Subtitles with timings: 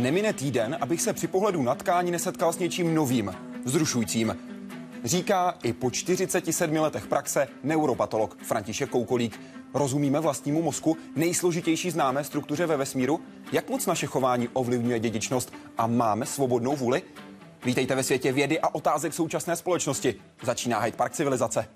[0.00, 4.36] Nemine týden, abych se při pohledu na tkání nesetkal s něčím novým, vzrušujícím.
[5.04, 9.40] Říká i po 47 letech praxe neuropatolog František Koukolík.
[9.74, 13.20] Rozumíme vlastnímu mozku nejsložitější známé struktuře ve vesmíru?
[13.52, 17.02] Jak moc naše chování ovlivňuje dědičnost a máme svobodnou vůli?
[17.64, 20.14] Vítejte ve světě vědy a otázek současné společnosti.
[20.42, 21.68] Začíná Hyde Park civilizace.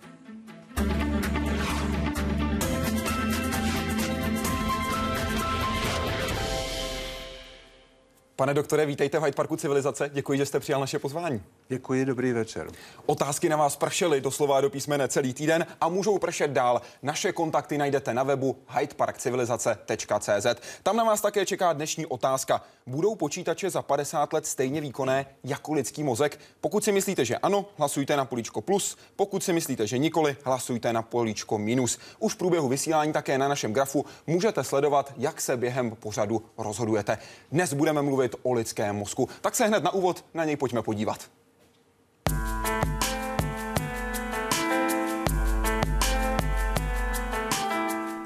[8.36, 10.10] Pane doktore, vítejte v Hyde Parku civilizace.
[10.12, 11.42] Děkuji, že jste přijal naše pozvání.
[11.68, 12.68] Děkuji, dobrý večer.
[13.06, 16.82] Otázky na vás pršely doslova do písmene celý týden a můžou pršet dál.
[17.02, 20.46] Naše kontakty najdete na webu hydeparkcivilizace.cz.
[20.82, 22.62] Tam na vás také čeká dnešní otázka.
[22.86, 26.40] Budou počítače za 50 let stejně výkonné jako lidský mozek?
[26.60, 28.96] Pokud si myslíte, že ano, hlasujte na políčko plus.
[29.16, 31.98] Pokud si myslíte, že nikoli, hlasujte na políčko minus.
[32.18, 37.18] Už v průběhu vysílání také na našem grafu můžete sledovat, jak se během pořadu rozhodujete.
[37.52, 39.28] Dnes budeme mluvit o lidském mozku.
[39.40, 41.18] Tak se hned na úvod na něj pojďme podívat.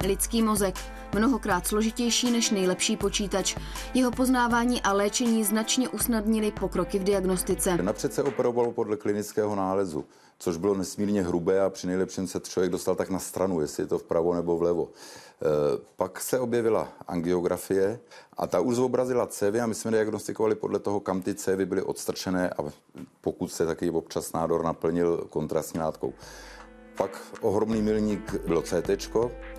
[0.07, 0.75] Lidský mozek
[1.15, 3.57] mnohokrát složitější než nejlepší počítač.
[3.95, 7.77] Jeho poznávání a léčení značně usnadnili pokroky v diagnostice.
[7.77, 10.05] Napřed se operovalo podle klinického nálezu,
[10.39, 13.87] což bylo nesmírně hrubé a při nejlepším se člověk dostal tak na stranu, jestli je
[13.87, 14.89] to vpravo nebo vlevo.
[14.89, 15.47] E,
[15.97, 18.01] pak se objevila angiografie
[18.37, 21.83] a ta už zobrazila cévy a my jsme diagnostikovali podle toho, kam ty cévy byly
[21.83, 22.63] odstrčené a
[23.21, 26.13] pokud se taky občas nádor naplnil kontrastní látkou.
[26.97, 29.17] Pak ohromný milník bylo CT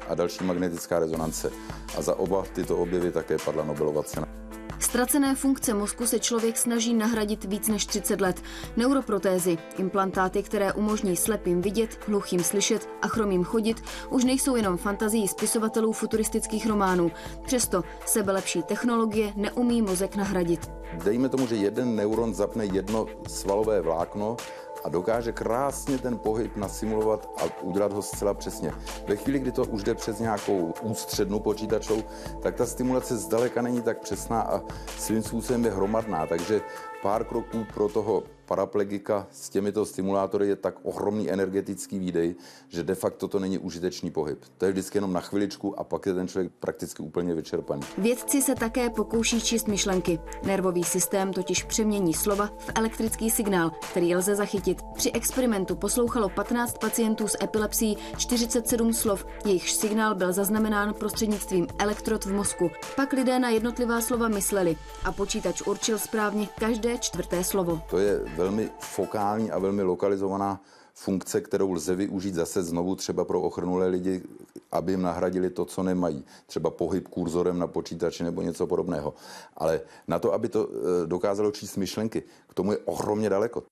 [0.08, 1.52] a další magnetická rezonance.
[1.98, 4.49] A za oba tyto objevy také padla Nobelova cena.
[4.80, 8.42] Ztracené funkce mozku se člověk snaží nahradit víc než 30 let.
[8.78, 15.28] Neuroprotézy, implantáty, které umožní slepým vidět, hluchým slyšet a chromým chodit, už nejsou jenom fantazií
[15.28, 17.12] spisovatelů futuristických románů.
[17.46, 20.72] Přesto sebelepší technologie neumí mozek nahradit.
[21.04, 24.38] Dejme tomu, že jeden neuron zapne jedno svalové vlákno
[24.84, 28.72] a dokáže krásně ten pohyb nasimulovat a udělat ho zcela přesně.
[29.08, 32.04] Ve chvíli, kdy to už jde přes nějakou ústřednu počítačovou,
[32.42, 34.62] tak ta stimulace zdaleka není tak přesná a
[34.98, 36.62] svým způsobem je hromadná, takže
[37.02, 42.36] pár kroků pro toho paraplegika s těmito stimulátory je tak ohromný energetický výdej,
[42.70, 44.40] že de facto to není užitečný pohyb.
[44.58, 47.82] To je vždycky jenom na chviličku a pak je ten člověk prakticky úplně vyčerpaný.
[47.98, 50.20] Vědci se také pokouší číst myšlenky.
[50.44, 54.82] Nervový systém totiž přemění slova v elektrický signál, který lze zachytit.
[54.94, 62.26] Při experimentu poslouchalo 15 pacientů s epilepsií 47 slov, jejichž signál byl zaznamenán prostřednictvím elektrod
[62.26, 62.72] v mozku.
[62.96, 67.82] Pak lidé na jednotlivá slova mysleli a počítač určil správně každé čtvrté slovo.
[67.90, 70.62] To je velmi fokální a velmi lokalizovaná
[70.94, 74.24] funkce, kterou lze využít zase znovu třeba pro ochrnulé lidi,
[74.72, 76.26] aby jim nahradili to, co nemají.
[76.46, 79.14] Třeba pohyb kurzorem na počítači nebo něco podobného.
[79.58, 83.64] Ale na to, aby to eh, dokázalo číst myšlenky, k tomu je ohromně daleko.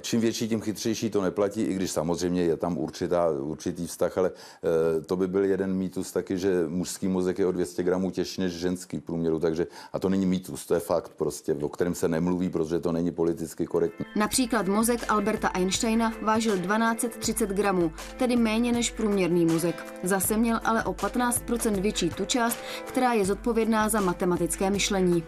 [0.00, 4.30] Čím větší, tím chytřejší to neplatí, i když samozřejmě je tam určitá, určitý vztah, ale
[4.30, 8.40] e, to by byl jeden mýtus taky, že mužský mozek je o 200 gramů těžší
[8.40, 12.08] než ženský průměru, takže a to není mýtus, to je fakt prostě, o kterém se
[12.08, 14.06] nemluví, protože to není politicky korektní.
[14.16, 19.94] Například mozek Alberta Einsteina vážil 1230 gramů, tedy méně než průměrný mozek.
[20.02, 25.24] Zase měl ale o 15% větší tu část, která je zodpovědná za matematické myšlení.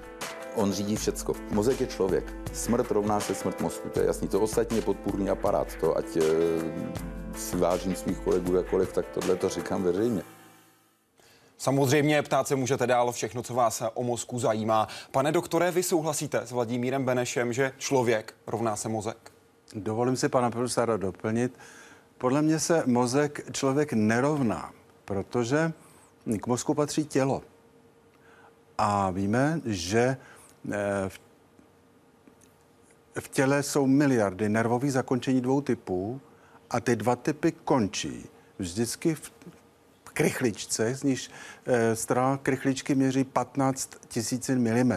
[0.58, 1.34] On řídí všecko.
[1.50, 2.34] Mozek je člověk.
[2.52, 4.28] Smrt rovná se smrt mozku, to je jasný.
[4.28, 5.74] To ostatní je podpůrný aparát.
[5.74, 6.22] To ať e,
[7.36, 10.22] si vážím svých kolegů jakkoliv, tak tohle to říkám veřejně.
[11.58, 14.88] Samozřejmě ptát se můžete dál všechno, co vás o mozku zajímá.
[15.10, 19.32] Pane doktore, vy souhlasíte s Vladimírem Benešem, že člověk rovná se mozek?
[19.74, 21.58] Dovolím si pana profesora doplnit.
[22.18, 24.72] Podle mě se mozek člověk nerovná,
[25.04, 25.72] protože
[26.40, 27.42] k mozku patří tělo.
[28.78, 30.16] A víme, že
[30.72, 31.08] Eh,
[33.20, 36.20] v těle jsou miliardy nervových zakončení dvou typů
[36.70, 38.28] a ty dva typy končí
[38.58, 39.32] vždycky v
[40.04, 41.30] krychličce, z níž
[41.66, 43.90] eh, strana krychličky měří 15
[44.48, 44.92] 000 mm.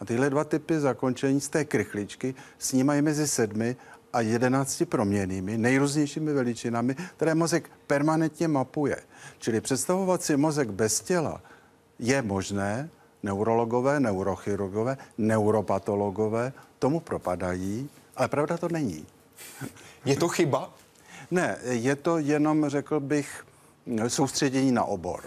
[0.00, 3.76] A tyhle dva typy zakončení z té krychličky snímají mezi sedmi
[4.12, 8.96] a jedenácti proměnými, nejrůznějšími veličinami, které mozek permanentně mapuje.
[9.38, 11.42] Čili představovat si mozek bez těla
[11.98, 12.90] je možné,
[13.22, 19.06] neurologové, neurochirurgové, neuropatologové tomu propadají, ale pravda to není.
[20.04, 20.70] Je to chyba?
[21.30, 23.46] Ne, je to jenom, řekl bych,
[24.08, 25.24] soustředění na obor.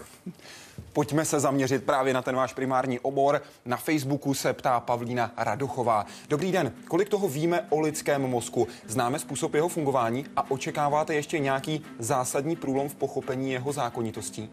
[0.94, 3.42] Pojďme se zaměřit právě na ten váš primární obor.
[3.66, 6.06] Na Facebooku se ptá Pavlína Radochová.
[6.30, 8.68] Dobrý den, kolik toho víme o lidském mozku?
[8.88, 14.50] Známe způsob jeho fungování a očekáváte ještě nějaký zásadní průlom v pochopení jeho zákonitostí?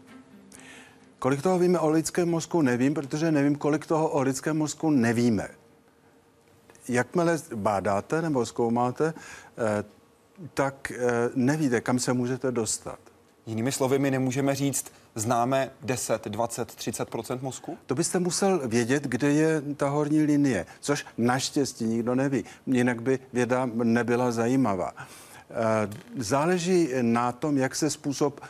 [1.18, 5.48] Kolik toho víme o lidském mozku, nevím, protože nevím, kolik toho o lidském mozku nevíme.
[6.88, 9.14] Jakmile bádáte nebo zkoumáte,
[9.58, 9.84] eh,
[10.54, 12.98] tak eh, nevíte, kam se můžete dostat.
[13.46, 17.78] Jinými slovy, my nemůžeme říct, známe 10, 20, 30 mozku?
[17.86, 22.44] To byste musel vědět, kde je ta horní linie, což naštěstí nikdo neví.
[22.66, 24.92] Jinak by věda nebyla zajímavá.
[24.96, 28.40] Eh, záleží na tom, jak se způsob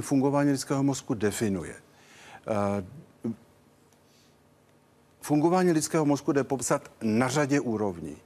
[0.00, 1.83] fungování lidského mozku definuje.
[2.46, 2.84] Eh,
[5.20, 8.16] fungování lidského mozku jde popsat na řadě úrovní.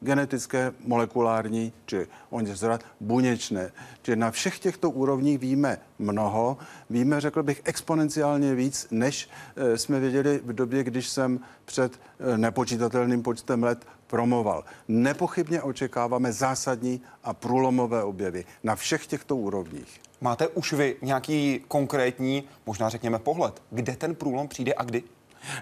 [0.00, 3.72] Genetické, molekulární, či oni se buněčné.
[4.02, 6.58] Či na všech těchto úrovních víme mnoho.
[6.90, 12.38] Víme, řekl bych, exponenciálně víc, než eh, jsme věděli v době, když jsem před eh,
[12.38, 14.64] nepočítatelným počtem let promoval.
[14.88, 20.03] Nepochybně očekáváme zásadní a průlomové objevy na všech těchto úrovních.
[20.20, 25.02] Máte už vy nějaký konkrétní, možná řekněme, pohled, kde ten průlom přijde a kdy?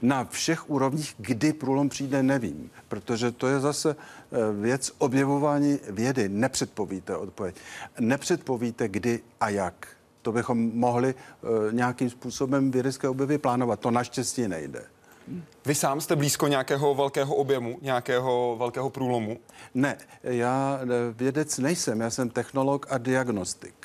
[0.03, 6.29] Na všech úrovních, kdy průlom přijde, nevím, protože to je zase eh, věc objevování vědy.
[6.29, 7.57] Nepředpovíte odpověď.
[8.01, 9.89] Nepředpovíte, kdy a jak.
[10.23, 13.81] To bychom mohli uh, nějakým způsobem vědecké objevy plánovat.
[13.81, 14.85] To naštěstí nejde.
[15.67, 19.39] Vy sám jste blízko nějakého velkého objemu, nějakého velkého průlomu?
[19.75, 23.82] Ne, já eh, vědec nejsem, já jsem technolog a diagnostik.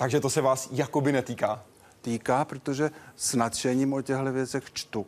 [0.00, 1.62] Takže to se vás jakoby netýká?
[2.00, 5.06] Týká, protože s nadšením o těchto věcech čtu.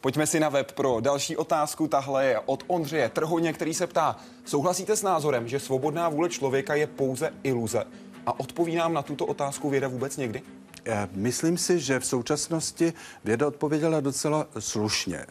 [0.00, 1.88] Pojďme si na web pro další otázku.
[1.88, 6.74] Tahle je od Ondřeje Trhoně, který se ptá, souhlasíte s názorem, že svobodná vůle člověka
[6.74, 7.84] je pouze iluze?
[8.26, 10.42] A odpoví nám na tuto otázku věda vůbec někdy?
[10.84, 12.92] Eh, myslím si, že v současnosti
[13.24, 15.26] věda odpověděla docela slušně.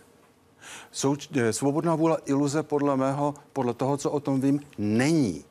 [0.94, 5.46] Souč- eh, svobodná vůle iluze podle mého, podle toho, co o tom vím, není.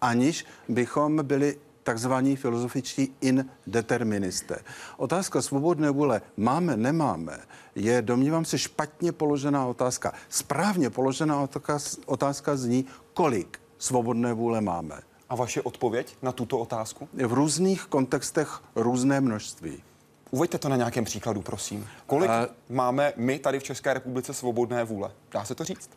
[0.00, 4.58] Aniž bychom byli takzvaní filozofičtí indeterministé.
[4.96, 7.38] Otázka svobodné vůle máme, nemáme,
[7.74, 10.12] je, domnívám se, špatně položená otázka.
[10.28, 15.00] Správně položená otázka, otázka zní, kolik svobodné vůle máme.
[15.28, 17.08] A vaše odpověď na tuto otázku?
[17.12, 19.82] V různých kontextech různé množství.
[20.30, 21.88] Uveďte to na nějakém příkladu, prosím.
[22.06, 22.48] Kolik a...
[22.68, 25.10] máme my tady v České republice svobodné vůle?
[25.32, 25.90] Dá se to říct?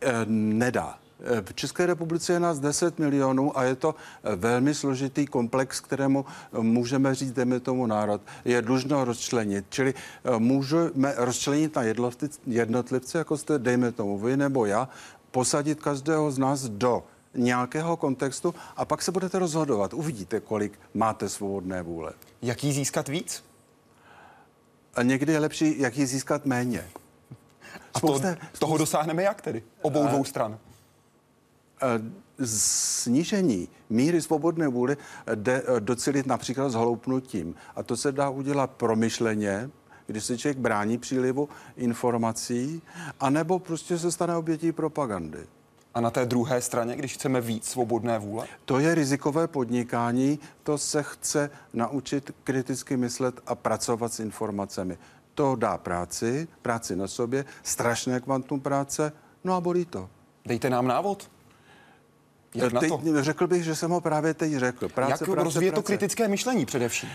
[0.00, 0.98] E, nedá.
[1.42, 3.94] V České republice je nás 10 milionů a je to
[4.36, 6.24] velmi složitý komplex, kterému
[6.60, 8.20] můžeme říct, jdeme tomu národ.
[8.44, 9.66] Je dlužno rozčlenit.
[9.68, 11.82] Čili eh, můžeme rozčlenit na
[12.46, 14.88] jednotlivce, jako jste, dejme tomu vy nebo já,
[15.30, 17.04] posadit každého z nás do
[17.34, 19.94] nějakého kontextu a pak se budete rozhodovat.
[19.94, 22.12] Uvidíte, kolik máte svobodné vůle.
[22.42, 23.44] Jak jí získat víc?
[24.94, 26.88] A někdy je lepší, jak ji získat méně.
[27.94, 28.20] A to,
[28.58, 29.62] toho dosáhneme jak tedy?
[29.82, 30.58] Obou dvou stran.
[32.44, 34.96] Snížení míry svobodné vůle
[35.34, 37.54] jde eh, docelit například s hloupnutím.
[37.76, 39.70] A to se dá udělat promyšleně,
[40.06, 42.82] když se člověk brání přílivu informací,
[43.20, 45.46] anebo prostě se stane obětí propagandy.
[45.94, 48.46] A na té druhé straně, když chceme víc svobodné vůle?
[48.64, 54.98] To je rizikové podnikání, to se chce naučit kriticky myslet a pracovat s informacemi.
[55.34, 59.12] To dá práci, práci na sobě, strašné kvantum práce,
[59.44, 60.08] no a bolí to.
[60.46, 61.30] Dejte nám návod.
[62.54, 63.22] Jak na teď, to?
[63.22, 64.88] Řekl bych, že jsem ho právě teď řekl.
[64.88, 65.82] Práce, Jak práce, rozvíje práce.
[65.82, 67.08] to kritické myšlení především?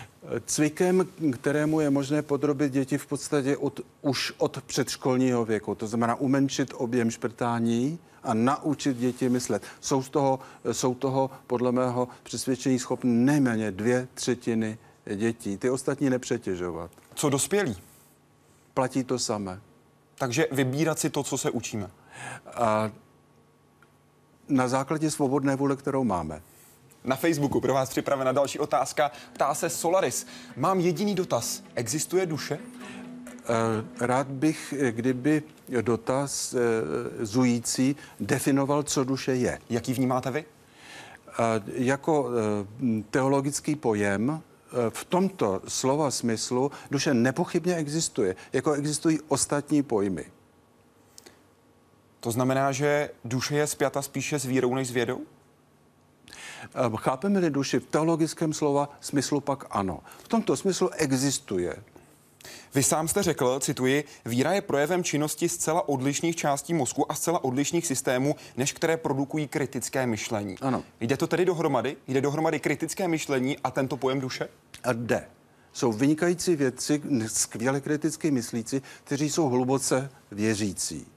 [0.46, 5.74] Cvikem, kterému je možné podrobit děti v podstatě od, už od předškolního věku.
[5.74, 9.62] To znamená umenšit objem šprtání a naučit děti myslet.
[9.80, 10.38] Jsou, z toho,
[10.72, 14.78] jsou toho podle mého přesvědčení schopny nejméně dvě třetiny
[15.16, 15.56] dětí.
[15.56, 16.90] Ty ostatní nepřetěžovat.
[17.14, 17.76] Co dospělí?
[18.74, 19.60] Platí to samé.
[20.14, 21.90] Takže vybírat si to, co se učíme.
[22.54, 22.90] A
[24.48, 26.42] na základě svobodné vůle, kterou máme.
[27.04, 29.10] Na Facebooku pro vás připravena další otázka.
[29.32, 30.26] Ptá se Solaris.
[30.56, 31.62] Mám jediný dotaz.
[31.74, 32.58] Existuje duše?
[33.44, 35.42] Eh, rád bych, kdyby
[35.80, 36.58] dotaz eh,
[37.26, 39.58] zující definoval, co duše je.
[39.70, 40.44] Jaký vnímáte vy?
[41.28, 42.30] Eh, jako
[43.10, 44.42] teologický pojem
[44.88, 50.24] v tomto slova smyslu duše nepochybně existuje, jako existují ostatní pojmy.
[52.22, 55.20] To znamená, že duše je spjata spíše s vírou než s vědou?
[56.74, 60.00] Ehm, chápeme-li duši v teologickém slova smyslu pak ano.
[60.24, 61.76] V tomto smyslu existuje.
[62.74, 67.44] Vy sám jste řekl, cituji, víra je projevem činnosti zcela odlišných částí mozku a zcela
[67.44, 70.56] odlišných systémů, než které produkují kritické myšlení.
[70.60, 70.84] Ano.
[71.00, 71.96] Jde to tedy dohromady?
[72.08, 74.48] Jde dohromady kritické myšlení a tento pojem duše?
[74.84, 75.28] A jde.
[75.72, 81.11] jsou vynikající vědci, skvěle kriticky myslící, kteří jsou hluboce věřící.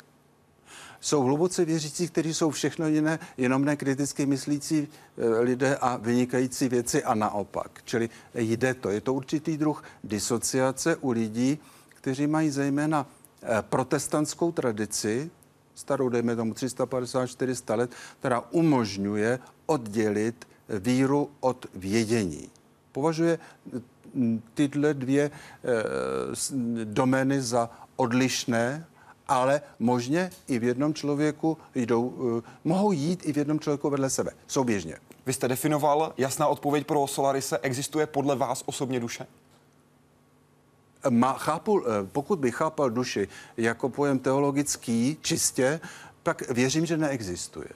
[1.05, 6.69] Jsou hluboce věřící, kteří jsou všechno jiné, jenom ne kriticky myslící eh, lidé a vynikající
[6.69, 7.81] věci a naopak.
[7.83, 8.89] Čili jde to.
[8.89, 11.59] Je to určitý druh disociace u lidí,
[11.89, 15.29] kteří mají zejména eh, protestantskou tradici,
[15.75, 22.49] starou, dejme tomu 350-400 let, která umožňuje oddělit víru od vědění.
[22.91, 23.39] Považuje
[24.53, 25.69] tyhle dvě eh,
[26.83, 28.85] domény za odlišné,
[29.27, 34.09] ale možně i v jednom člověku jdou, eh, mohou jít i v jednom člověku vedle
[34.09, 34.97] sebe, souběžně.
[35.25, 37.57] Vy jste definoval jasná odpověď pro Solarise.
[37.57, 39.27] Existuje podle vás osobně duše?
[41.09, 43.27] Má, chápu, eh, pokud bych chápal duši
[43.57, 45.79] jako pojem teologický čistě,
[46.23, 47.69] tak věřím, že neexistuje.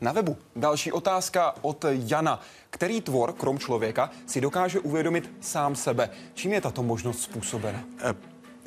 [0.00, 2.40] Na webu další otázka od Jana.
[2.70, 6.10] Který tvor, krom člověka, si dokáže uvědomit sám sebe?
[6.34, 7.84] Čím je tato možnost způsobena?
[7.98, 8.14] Eh,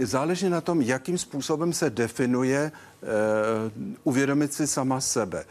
[0.06, 3.10] záleží na tom, jakým způsobem se definuje uh,
[4.04, 5.46] uvědomit si sama sebe.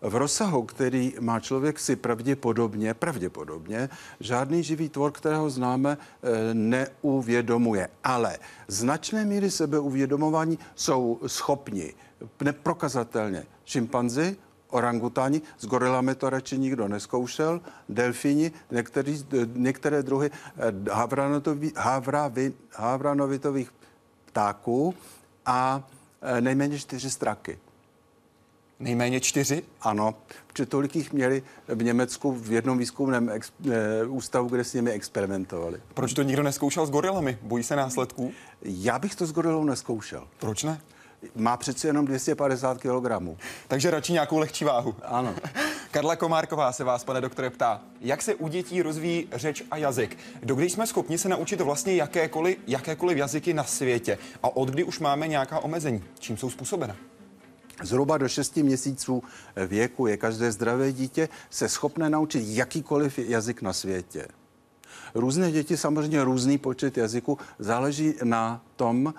[0.00, 3.88] V rozsahu, který má člověk si pravděpodobně, pravděpodobně,
[4.20, 5.98] žádný živý tvor, kterého známe,
[6.52, 7.88] neuvědomuje.
[8.04, 8.38] Ale
[8.68, 11.94] značné míry sebeuvědomování jsou schopni
[12.40, 14.36] neprokazatelně šimpanzi,
[14.70, 20.72] orangutáni, s gorilami to radši nikdo neskoušel, delfíni, některý, některé druhy eh,
[22.76, 23.72] havranovitových
[24.32, 24.94] ptáků
[25.46, 25.88] a
[26.22, 27.58] eh, nejméně čtyři straky.
[28.80, 29.62] Nejméně čtyři?
[29.80, 30.14] Ano,
[30.46, 34.90] protože tolik jich měli v Německu v jednom výzkumném ex, e, ústavu, kde s nimi
[34.90, 35.80] experimentovali.
[35.94, 37.38] Proč to nikdo neskoušel s gorilami?
[37.42, 38.32] Bojí se následků?
[38.62, 40.28] Já bych to s gorilou neskoušel.
[40.38, 40.80] Proč ne?
[41.34, 43.38] Má přeci jenom 250 kg.
[43.68, 44.94] Takže radši nějakou lehčí váhu.
[45.02, 45.34] Ano.
[45.90, 50.18] Karla Komárková se vás, pane doktore, ptá, jak se u dětí rozvíjí řeč a jazyk?
[50.42, 54.18] Dokdy jsme schopni se naučit vlastně jakékoliv, jakékoliv jazyky na světě?
[54.42, 56.04] A od kdy už máme nějaká omezení?
[56.18, 56.96] Čím jsou způsobena?
[57.82, 59.22] Zhruba do 6 měsíců
[59.66, 64.28] věku je každé zdravé dítě se schopné naučit jakýkoliv jazyk na světě.
[65.14, 69.14] Různé děti samozřejmě různý počet jazyků záleží na tom,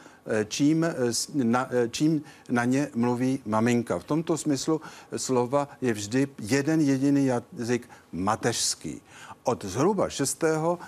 [0.48, 0.86] čím
[1.34, 4.00] na, čím na ně mluví maminka.
[4.00, 4.82] V tomto smyslu
[5.18, 9.02] slova je vždy jeden jediný jazyk mateřský.
[9.44, 10.44] Od zhruba 6.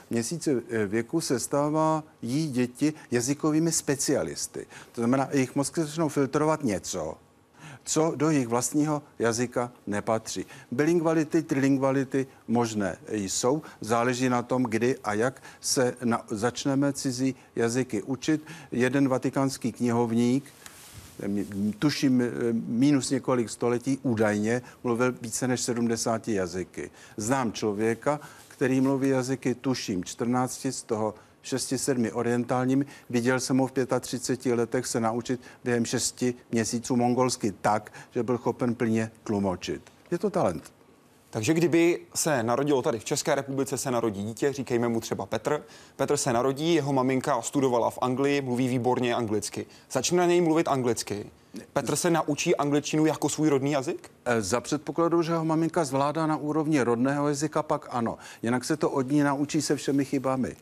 [0.09, 4.65] měsíce věku se stávají děti jazykovými specialisty.
[4.91, 7.17] To znamená, jejich mozky začnou filtrovat něco,
[7.83, 10.45] co do jejich vlastního jazyka nepatří.
[10.71, 18.03] Bilingvality, trilingvality možné jsou, záleží na tom, kdy a jak se na, začneme cizí jazyky
[18.03, 18.45] učit.
[18.71, 20.43] Jeden vatikánský knihovník,
[21.79, 22.23] tuším
[22.53, 26.91] minus několik století údajně mluvil více než 70 jazyky.
[27.17, 32.85] Znám člověka, který mluví jazyky, tuším 14 z toho 6-7 orientálními.
[33.09, 38.37] Viděl jsem ho v 35 letech se naučit během 6 měsíců mongolsky tak, že byl
[38.37, 39.81] schopen plně tlumočit.
[40.11, 40.73] Je to talent.
[41.33, 45.63] Takže kdyby se narodilo tady v České republice, se narodí dítě, říkejme mu třeba Petr.
[45.95, 49.65] Petr se narodí, jeho maminka studovala v Anglii, mluví výborně anglicky.
[49.91, 51.25] Začne na něj mluvit anglicky.
[51.73, 54.11] Petr se naučí angličtinu jako svůj rodný jazyk?
[54.25, 58.17] E, za předpokladu, že ho maminka zvládá na úrovni rodného jazyka, pak ano.
[58.43, 60.55] Jinak se to od ní naučí se všemi chybami.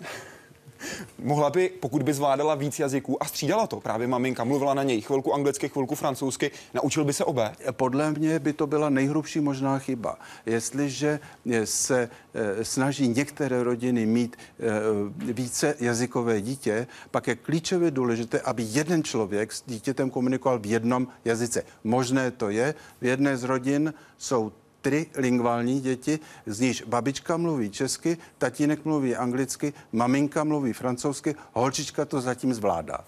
[1.20, 5.02] Mohla by, pokud by zvládala víc jazyků a střídala to, právě maminka mluvila na něj
[5.02, 7.54] chvilku anglicky, chvilku francouzsky, naučil by se obé?
[7.72, 10.18] Podle mě by to byla nejhrubší možná chyba.
[10.46, 11.20] Jestliže
[11.64, 14.38] se e, snaží některé rodiny mít
[15.20, 20.66] e, více jazykové dítě, pak je klíčově důležité, aby jeden člověk s dítětem komunikoval v
[20.66, 21.64] jednom jazyce.
[21.84, 22.76] Možné to je.
[23.02, 29.74] V jedné z rodin jsou trilingvální děti, z níž babička mluví česky, tatínek mluví anglicky,
[29.92, 33.06] maminka mluví francouzsky, holčička to zatím zvládá.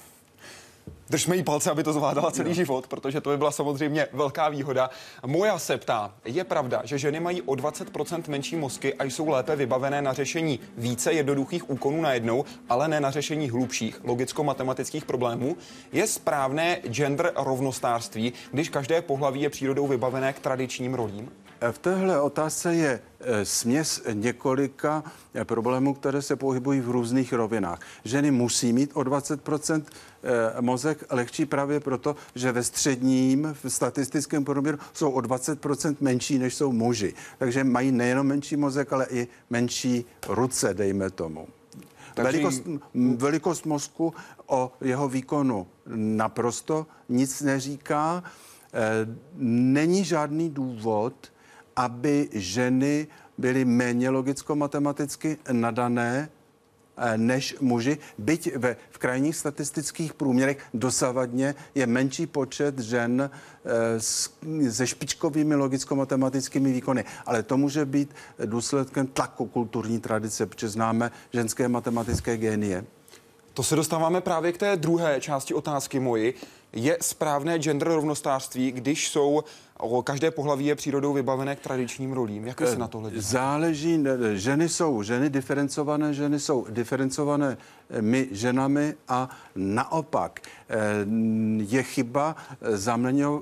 [1.09, 2.55] Držme jí palce, aby to zvládala celý no.
[2.55, 4.89] život, protože to by byla samozřejmě velká výhoda.
[5.25, 9.55] Moja se ptá, je pravda, že ženy mají o 20% menší mozky a jsou lépe
[9.55, 15.57] vybavené na řešení více jednoduchých úkonů najednou, ale ne na řešení hlubších logicko-matematických problémů?
[15.91, 21.29] Je správné gender rovnostářství, když každé pohlaví je přírodou vybavené k tradičním rolím?
[21.71, 25.03] V téhle otázce je eh, směs několika
[25.33, 27.79] eh, problémů, které se pohybují v různých rovinách.
[28.03, 34.45] Ženy musí mít o 20 eh, mozek lehčí právě proto, že ve středním, v statistickém
[34.45, 37.13] průměru jsou o 20% menší, než jsou muži.
[37.37, 41.47] Takže mají nejenom menší mozek, ale i menší ruce, dejme tomu.
[42.13, 42.31] Takže...
[42.31, 42.63] Velikost,
[43.17, 44.13] velikost mozku
[44.45, 48.23] o jeho výkonu naprosto nic neříká.
[49.37, 51.32] Není žádný důvod,
[51.75, 56.29] aby ženy byly méně logicko-matematicky nadané
[56.97, 64.71] eh, než muži, byť ve, v krajních statistických průměrech dosavadně je menší počet žen eh,
[64.71, 67.05] se špičkovými logicko-matematickými výkony.
[67.25, 68.15] Ale to může být
[68.45, 72.85] důsledkem tlaku kulturní tradice, protože známe ženské matematické génie.
[73.53, 76.33] To se dostáváme právě k té druhé části otázky moji.
[76.73, 79.43] Je správné gender rovnostářství, když jsou
[80.03, 82.47] každé pohlaví je přírodou vybavené k tradičním rolím?
[82.47, 83.27] Jak se na tohle díváte?
[83.27, 84.03] Záleží,
[84.33, 87.57] ženy jsou ženy diferencované, ženy jsou diferencované
[87.89, 90.39] eh, my ženami a naopak
[90.69, 90.77] eh,
[91.57, 92.35] je chyba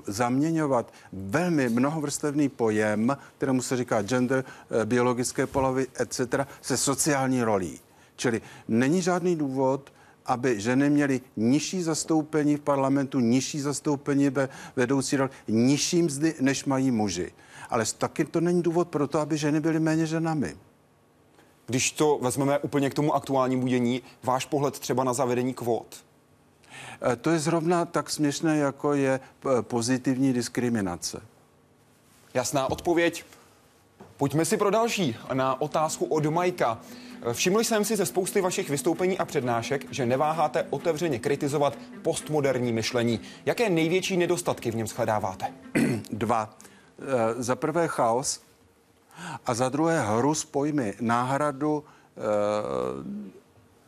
[0.06, 6.20] zaměňovat velmi mnohovrstevný pojem, kterému se říká gender, eh, biologické polavy, etc.,
[6.62, 7.80] se sociální rolí.
[8.16, 9.92] Čili není žádný důvod,
[10.26, 16.64] aby ženy měly nižší zastoupení v parlamentu, nižší zastoupení ve vedoucí roli, nižší mzdy, než
[16.64, 17.32] mají muži.
[17.70, 20.56] Ale taky to není důvod pro to, aby ženy byly méně ženami.
[21.66, 26.04] Když to vezmeme úplně k tomu aktuálnímu dění, váš pohled třeba na zavedení kvót?
[27.12, 29.20] E, to je zrovna tak směšné, jako je
[29.58, 31.22] e, pozitivní diskriminace.
[32.34, 33.24] Jasná odpověď.
[34.16, 36.80] Pojďme si pro další na otázku od Majka.
[37.32, 43.20] Všiml jsem si ze spousty vašich vystoupení a přednášek, že neváháte otevřeně kritizovat postmoderní myšlení.
[43.46, 45.52] Jaké největší nedostatky v něm shledáváte?
[46.12, 46.56] Dva.
[46.98, 48.40] E, za prvé chaos
[49.46, 51.86] a za druhé hru s pojmy, náhradu e,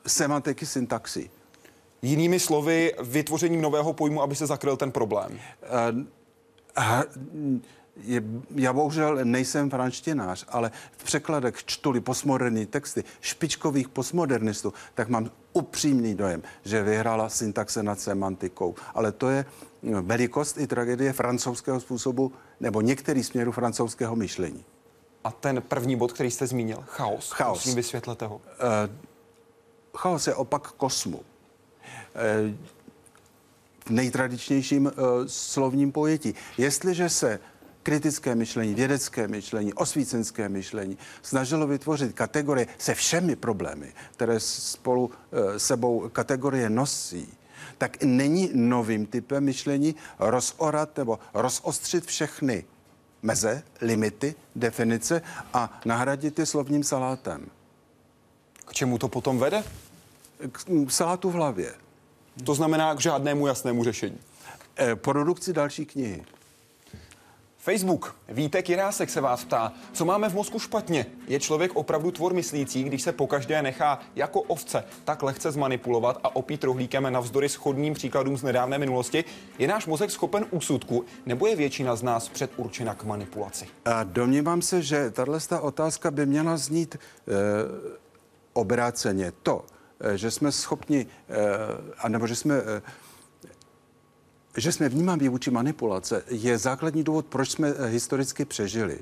[0.08, 1.30] semantiky syntaxi.
[2.02, 5.38] Jinými slovy, vytvořením nového pojmu, aby se zakryl ten problém.
[5.62, 5.94] E,
[8.02, 8.22] je,
[8.54, 16.14] já bohužel nejsem franštinář, ale v překladech čtuli postmoderní texty špičkových postmodernistů, tak mám upřímný
[16.14, 18.74] dojem, že vyhrála syntaxe nad semantikou.
[18.94, 19.44] Ale to je
[19.82, 24.64] no, velikost i tragédie francouzského způsobu nebo některý směru francouzského myšlení.
[25.24, 27.30] A ten první bod, který jste zmínil, chaos.
[27.30, 27.58] Chaos.
[27.58, 28.36] Prosím, vysvětlete ho.
[28.36, 28.42] Uh,
[29.96, 31.16] chaos je opak kosmu.
[31.16, 31.24] Uh,
[33.87, 34.92] v nejtradičnějším uh,
[35.26, 36.35] slovním pojetí.
[36.59, 37.40] Jestliže se
[37.85, 45.59] kritické myšlení, vědecké myšlení, osvícenské myšlení, snažilo vytvořit kategorie se všemi problémy, které spolu e,
[45.59, 47.29] sebou kategorie nosí,
[47.79, 52.64] tak není novým typem myšlení rozorat nebo rozostřit všechny
[53.23, 57.47] meze, limity, definice a nahradit je slovním salátem.
[58.66, 59.64] K čemu to potom vede?
[60.87, 61.75] K salátu v hlavě.
[62.44, 64.18] To znamená k žádnému jasnému řešení.
[64.79, 66.25] E, produkci další knihy.
[67.64, 68.16] Facebook.
[68.29, 71.07] Vítek Jirásek se vás ptá, co máme v mozku špatně.
[71.29, 76.37] Je člověk opravdu tvor myslící, když se pokaždé nechá jako ovce tak lehce zmanipulovat a
[76.37, 79.24] opít rohlíkem navzdory schodným příkladům z nedávné minulosti?
[79.59, 83.66] Je náš mozek schopen úsudku, nebo je většina z nás předurčena k manipulaci?
[83.85, 86.98] A domnívám se, že tahle otázka by měla znít e,
[88.53, 89.33] obráceně.
[89.42, 89.64] To,
[90.00, 91.07] e, že jsme schopni, e,
[91.98, 92.83] anebo že jsme e,
[94.56, 98.98] že jsme vnímaví vůči manipulace, je základní důvod, proč jsme eh, historicky přežili.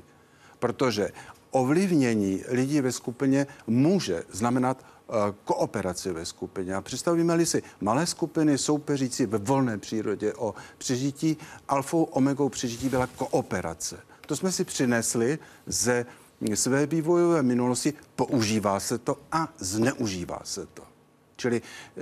[0.59, 1.09] Protože
[1.51, 6.75] ovlivnění lidí ve skupině může znamenat uh, kooperaci ve skupině.
[6.75, 11.37] A představíme-li si malé skupiny soupeřící ve volné přírodě o přežití,
[11.67, 13.99] alfou omegou přežití byla kooperace.
[14.27, 16.05] To jsme si přinesli ze
[16.53, 20.92] své vývojové minulosti, používá se to a zneužívá se to.
[21.35, 22.01] Čili eh,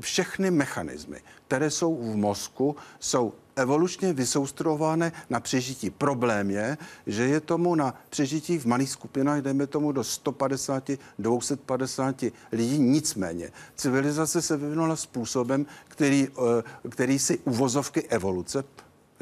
[0.00, 5.90] všechny mechanismy, které jsou v mozku, jsou evolučně vysoustrované na přežití.
[5.90, 12.24] Problém je, že je tomu na přežití v malých skupinách, dejme tomu do 150, 250
[12.52, 12.78] lidí.
[12.78, 18.64] Nicméně civilizace se vyvinula způsobem, který, eh, který si uvozovky evoluce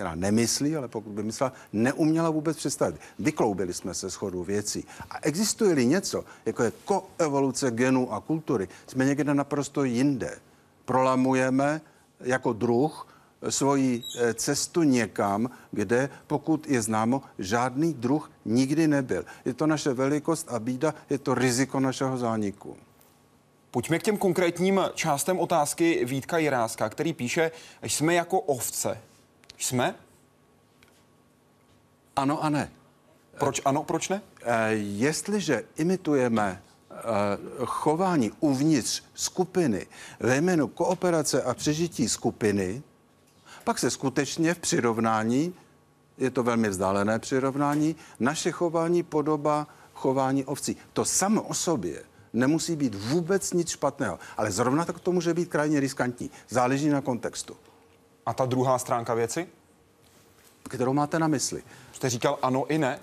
[0.00, 3.00] která nemyslí, ale pokud by myslela, neuměla vůbec představit.
[3.18, 4.84] Vykloubili jsme se schodu věcí.
[5.10, 10.38] A existuje-li něco, jako je koevoluce genů a kultury, jsme někde naprosto jinde.
[10.84, 11.80] Prolamujeme
[12.20, 13.08] jako druh
[13.48, 19.24] svoji eh, cestu někam, kde, pokud je známo, žádný druh nikdy nebyl.
[19.44, 22.76] Je to naše velikost a bída, je to riziko našeho zániku.
[23.70, 27.50] Pojďme k těm konkrétním částem otázky Vítka Jiráska, který píše,
[27.82, 29.09] jsme jako ovce.
[29.60, 29.94] Jsme?
[32.16, 32.70] Ano a ne.
[33.38, 34.22] Proč ano, proč ne?
[34.42, 36.96] Eh, jestliže imitujeme eh,
[37.64, 39.86] chování uvnitř skupiny
[40.20, 42.82] ve jménu kooperace a přežití skupiny,
[43.64, 45.54] pak se skutečně v přirovnání,
[46.18, 50.76] je to velmi vzdálené přirovnání, naše chování podoba chování ovcí.
[50.92, 55.48] To samo o sobě nemusí být vůbec nic špatného, ale zrovna tak to může být
[55.48, 56.30] krajně riskantní.
[56.48, 57.56] Záleží na kontextu.
[58.30, 59.48] A ta druhá stránka věci?
[60.62, 61.62] Kterou máte na mysli?
[61.92, 63.00] Jste říkal ano i ne?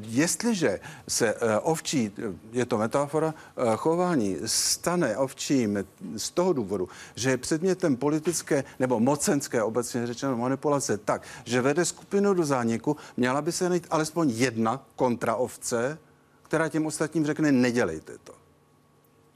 [0.00, 2.12] jestliže se eh, ovčí,
[2.52, 5.84] je to metafora, eh, chování stane ovčím
[6.16, 11.84] z toho důvodu, že je předmětem politické nebo mocenské, obecně řečeno manipulace tak, že vede
[11.84, 15.98] skupinu do zániku, měla by se najít alespoň jedna kontraovce,
[16.42, 18.32] která těm ostatním řekne, nedělejte to.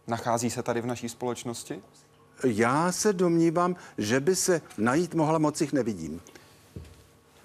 [0.06, 1.82] Nachází se tady v naší společnosti?
[2.44, 6.20] Já se domnívám, že by se najít mohla, moc jich nevidím.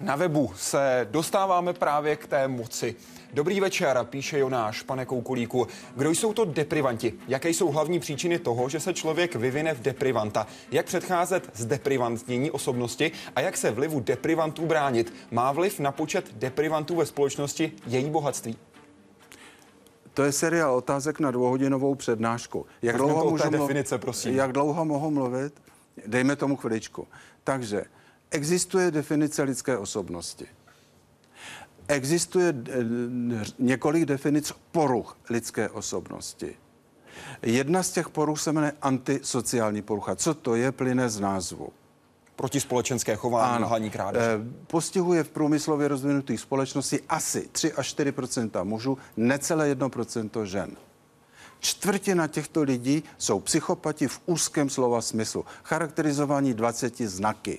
[0.00, 2.96] Na webu se dostáváme právě k té moci.
[3.32, 5.66] Dobrý večer, píše Jonáš, pane Koukulíku.
[5.96, 7.14] Kdo jsou to deprivanti?
[7.28, 10.46] Jaké jsou hlavní příčiny toho, že se člověk vyvine v deprivanta?
[10.72, 15.14] Jak předcházet z deprivantnění osobnosti a jak se vlivu deprivantů bránit?
[15.30, 18.56] Má vliv na počet deprivantů ve společnosti její bohatství?
[20.18, 22.66] To je seriál otázek na dvouhodinovou přednášku.
[22.82, 24.34] Jak dlouho, můžu definice, prosím.
[24.34, 25.62] jak dlouho mohu mluvit?
[26.06, 27.06] Dejme tomu chviličku.
[27.44, 27.84] Takže
[28.30, 30.46] existuje definice lidské osobnosti.
[31.88, 32.84] Existuje eh,
[33.58, 36.56] několik definic poruch lidské osobnosti.
[37.42, 40.16] Jedna z těch poruch se jmenuje antisociální porucha.
[40.16, 41.68] Co to je, plyne z názvu
[42.38, 43.90] protispolečenské chování, ano.
[43.90, 44.26] krádeže.
[44.26, 50.76] E, postihuje v průmyslově rozvinutých společností asi 3 až 4% mužů, necelé 1% žen.
[51.60, 57.58] Čtvrtina těchto lidí jsou psychopati v úzkém slova smyslu, charakterizovaní 20 znaky.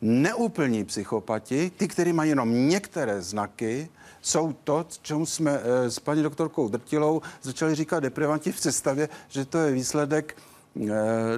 [0.00, 3.88] Neúplní psychopati, ty, kteří mají jenom některé znaky,
[4.20, 9.44] jsou to, čemu jsme e, s paní doktorkou Drtilou začali říkat deprivanti v představě, že
[9.44, 10.55] to je výsledek Eh,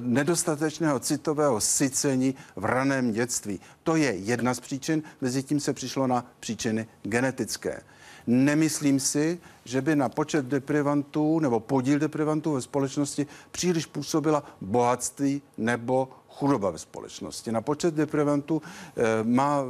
[0.00, 3.60] nedostatečného citového sycení v raném dětství.
[3.82, 7.82] To je jedna z příčin, mezi tím se přišlo na příčiny genetické.
[8.26, 15.42] Nemyslím si, že by na počet deprivantů nebo podíl deprivantů ve společnosti příliš působila bohatství
[15.58, 17.52] nebo chudoba ve společnosti.
[17.52, 19.64] Na počet deprivantů e, má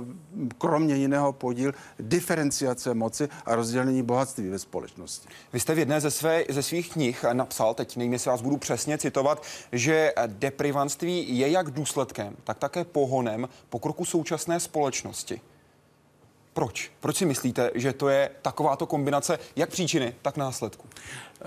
[0.58, 5.28] kromě jiného podíl diferenciace moci a rozdělení bohatství ve společnosti.
[5.52, 8.56] Vy jste v jedné ze, své, ze svých knih napsal, teď nevím, jestli vás budu
[8.56, 15.40] přesně citovat, že deprivantství je jak důsledkem, tak také pohonem pokroku současné společnosti.
[16.58, 16.92] Proč?
[17.00, 20.86] Proč si myslíte, že to je takováto kombinace jak příčiny, tak následku?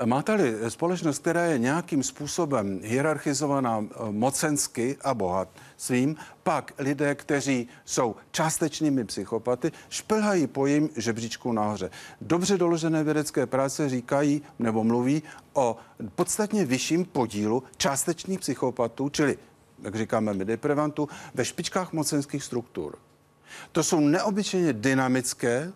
[0.05, 5.47] Máte-li společnost, která je nějakým způsobem hierarchizovaná eh, mocensky a bohat
[5.77, 11.89] svým, pak lidé, kteří jsou částečnými psychopaty, šplhají po jim žebříčku nahoře.
[12.21, 15.75] Dobře doložené vědecké práce říkají nebo mluví o
[16.15, 19.37] podstatně vyšším podílu částečných psychopatů, čili,
[19.83, 22.97] jak říkáme my, deprivantů, ve špičkách mocenských struktur.
[23.71, 25.71] To jsou neobyčejně dynamické,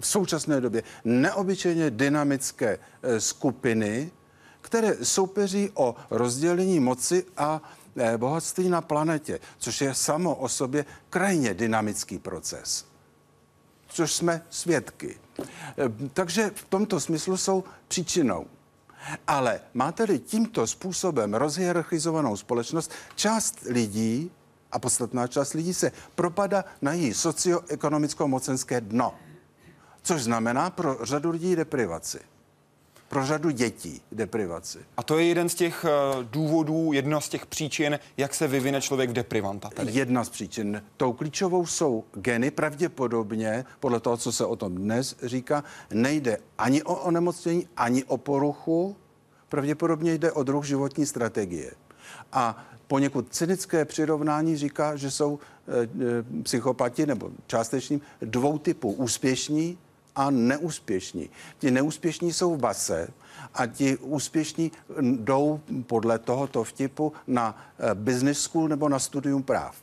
[0.00, 4.10] v současné době neobyčejně dynamické eh, skupiny,
[4.60, 7.62] které soupeří o rozdělení moci a
[7.96, 12.86] eh, bohatství na planetě, což je samo o sobě krajně dynamický proces,
[13.88, 15.18] což jsme svědky.
[15.38, 15.44] Eh,
[16.12, 18.46] takže v tomto smyslu jsou příčinou.
[19.26, 24.30] Ale máte-li tímto způsobem rozhierarchizovanou společnost, část lidí
[24.72, 29.14] a podstatná část lidí se propadá na její socioekonomicko-mocenské dno.
[30.02, 32.18] Což znamená pro řadu lidí deprivaci.
[33.08, 34.78] Pro řadu dětí deprivaci.
[34.96, 38.80] A to je jeden z těch uh, důvodů, jedna z těch příčin, jak se vyvine
[38.80, 39.68] člověk v deprivanta.
[39.68, 39.92] Tedy.
[39.92, 40.82] Jedna z příčin.
[40.96, 42.50] Tou klíčovou jsou geny.
[42.50, 48.16] Pravděpodobně, podle toho, co se o tom dnes říká, nejde ani o onemocnění, ani o
[48.16, 48.96] poruchu.
[49.48, 51.72] Pravděpodobně jde o druh životní strategie.
[52.32, 58.92] A poněkud cynické přirovnání říká, že jsou e, psychopati nebo částečným dvou typů.
[58.92, 59.78] Úspěšní
[60.16, 61.30] a neúspěšní.
[61.58, 63.08] Ti neúspěšní jsou v base
[63.54, 69.76] a ti úspěšní jdou podle tohoto vtipu na e, business school nebo na studium práv.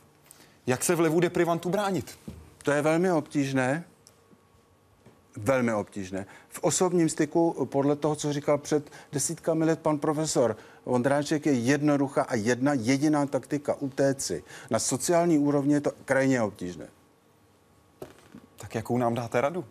[0.66, 2.18] Jak se vlivu deprivantů bránit?
[2.62, 3.84] To je velmi obtížné
[5.36, 6.26] velmi obtížné.
[6.48, 12.22] V osobním styku, podle toho, co říkal před desítkami let pan profesor Vondráček, je jednoduchá
[12.22, 14.44] a jedna jediná taktika utéci.
[14.70, 16.86] Na sociální úrovni je to krajně obtížné.
[18.56, 19.64] Tak jakou nám dáte radu?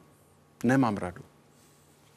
[0.64, 1.22] Nemám radu.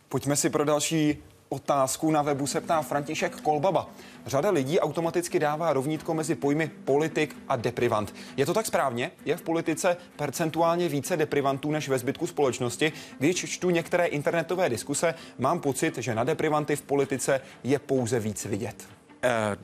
[0.08, 3.90] Pojďme si pro další otázku na webu se ptá František Kolbaba.
[4.26, 8.14] Řada lidí automaticky dává rovnítko mezi pojmy politik a deprivant.
[8.36, 9.10] Je to tak správně?
[9.24, 12.92] Je v politice percentuálně více deprivantů než ve zbytku společnosti?
[13.18, 18.44] Když čtu některé internetové diskuse, mám pocit, že na deprivanty v politice je pouze víc
[18.44, 18.88] vidět.
[19.22, 19.56] Eh,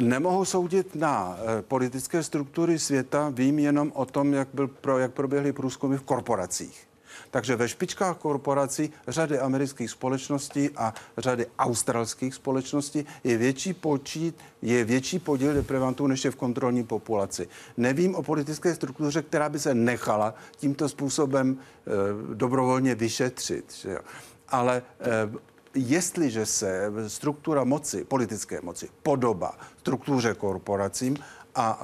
[0.00, 5.12] Nemohu soudit na eh, politické struktury světa, vím jenom o tom, jak, byl pro, jak
[5.12, 6.93] proběhly průzkumy v korporacích.
[7.30, 14.84] Takže ve špičkách korporací řady amerických společností a řady australských společností je větší počít, je
[14.84, 17.48] větší podíl deprivantů, než je v kontrolní populaci.
[17.76, 23.74] Nevím o politické struktuře, která by se nechala tímto způsobem e, dobrovolně vyšetřit.
[23.74, 24.00] Že jo.
[24.48, 31.16] Ale e, jestliže se struktura moci, politické moci, podoba struktuře korporacím
[31.54, 31.82] a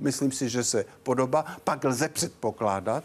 [0.00, 3.04] myslím si, že se podoba, pak lze předpokládat,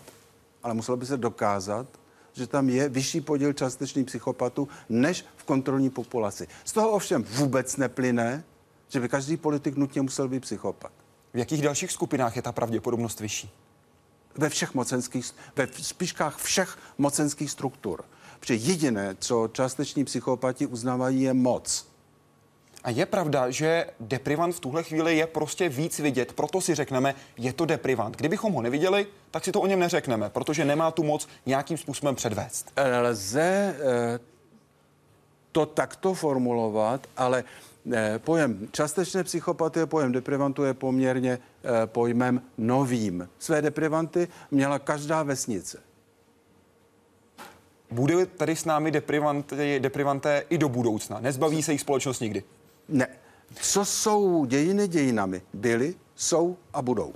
[0.65, 1.88] ale muselo by se dokázat,
[2.34, 6.47] že tam je vyšší podíl částečných psychopatů než v kontrolní populaci.
[6.65, 8.43] Z toho ovšem vůbec neplyne,
[8.89, 10.91] že by každý politik nutně musel být psychopat.
[11.34, 13.49] V jakých dalších skupinách je ta pravděpodobnost vyšší?
[14.38, 15.25] Ve všech mocenských,
[15.56, 18.06] ve spíškách všech mocenských struktur.
[18.39, 21.88] Protože jediné, co částeční psychopati uznávají, je moc.
[22.86, 27.15] A je pravda, že deprivant v tuhle chvíli je prostě víc vidět, proto si řekneme,
[27.38, 28.17] je to deprivant.
[28.17, 32.15] Kdybychom ho neviděli, tak si to o něm neřekneme, protože nemá tu moc nějakým způsobem
[32.15, 32.71] předvést.
[33.02, 34.19] Lze eh,
[35.52, 37.43] to takto formulovat, ale
[37.93, 43.30] eh, pojem částečné psychopatie, pojem deprivantu je poměrně eh, pojmem novým.
[43.39, 45.82] Své deprivanty měla každá vesnice.
[47.91, 51.19] Bude tady s námi deprivanté, deprivanté i do budoucna?
[51.19, 52.43] Nezbaví se jich společnost nikdy?
[52.89, 53.08] Ne.
[53.62, 55.41] Co jsou dějiny dějinami?
[55.54, 57.13] Byly, jsou a budou.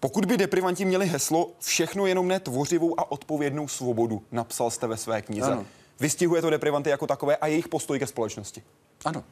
[0.00, 4.96] Pokud by deprivanti měli heslo všechno jenom ne tvořivou a odpovědnou svobodu, napsal jste ve
[4.96, 5.52] své knize.
[5.52, 5.66] Ano.
[6.00, 8.62] Vystihuje to deprivanty jako takové a jejich postoj ke společnosti.
[9.04, 9.24] Ano.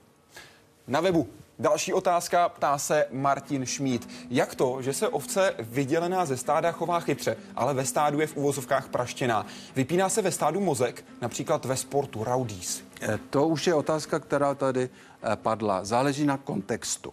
[0.86, 1.28] Na webu
[1.60, 4.08] Další otázka ptá se Martin Šmít.
[4.30, 8.36] Jak to, že se ovce vydělená ze stáda chová chytře, ale ve stádu je v
[8.36, 9.46] uvozovkách praštěná?
[9.76, 12.82] Vypíná se ve stádu mozek, například ve sportu Rowdies?
[13.00, 14.90] Eh, to už je otázka, která tady
[15.22, 15.84] eh, padla.
[15.84, 17.12] Záleží na kontextu.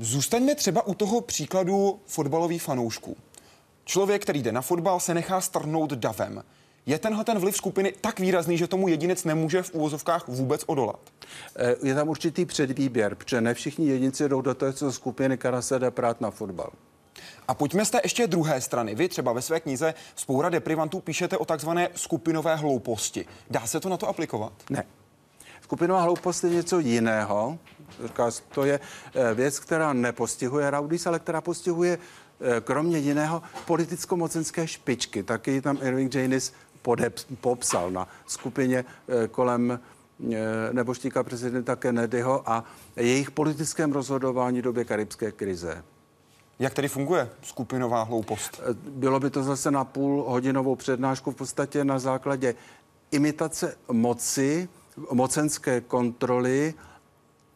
[0.00, 3.16] Zůstaňme třeba u toho příkladu fotbalových fanoušků.
[3.84, 6.42] Člověk, který jde na fotbal, se nechá strnout davem.
[6.86, 11.00] Je tenhle ten vliv skupiny tak výrazný, že tomu jedinec nemůže v úvozovkách vůbec odolat?
[11.56, 15.78] Eh, je tam určitý předvýběr, protože ne všichni jedinci jdou do této skupiny, která se
[15.78, 16.70] jde prát na fotbal.
[17.48, 18.94] A pojďme z té ještě druhé strany.
[18.94, 23.26] Vy třeba ve své knize Spoura deprivantů píšete o takzvané skupinové hlouposti.
[23.50, 24.52] Dá se to na to aplikovat?
[24.70, 24.84] Ne.
[25.64, 27.58] Skupinová hloupost je něco jiného.
[28.48, 28.80] To je
[29.14, 35.22] eh, věc, která nepostihuje Raudis, ale která postihuje eh, kromě jiného politicko-mocenské špičky.
[35.22, 38.84] Taky tam Irving Janis podep, popsal na skupině
[39.24, 39.80] eh, kolem
[40.72, 42.64] neboštíka prezidenta Kennedyho a
[42.96, 45.84] jejich politickém rozhodování v době karibské krize.
[46.58, 48.60] Jak tedy funguje skupinová hloupost?
[48.88, 52.54] Bylo by to zase na půl hodinovou přednášku v podstatě na základě
[53.10, 54.68] imitace moci,
[55.12, 56.74] mocenské kontroly,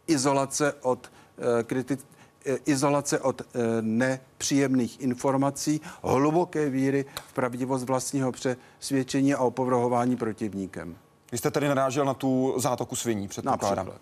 [0.06, 2.00] izolace od eh, kritik,
[2.46, 3.46] eh, izolace od eh,
[3.80, 10.96] nepříjemných informací, hluboké víry v pravdivost vlastního přesvědčení a opovrhování protivníkem.
[11.32, 13.86] Vy jste tady narážel na tu zátoku sviní, předpokládám.
[13.86, 14.00] Například.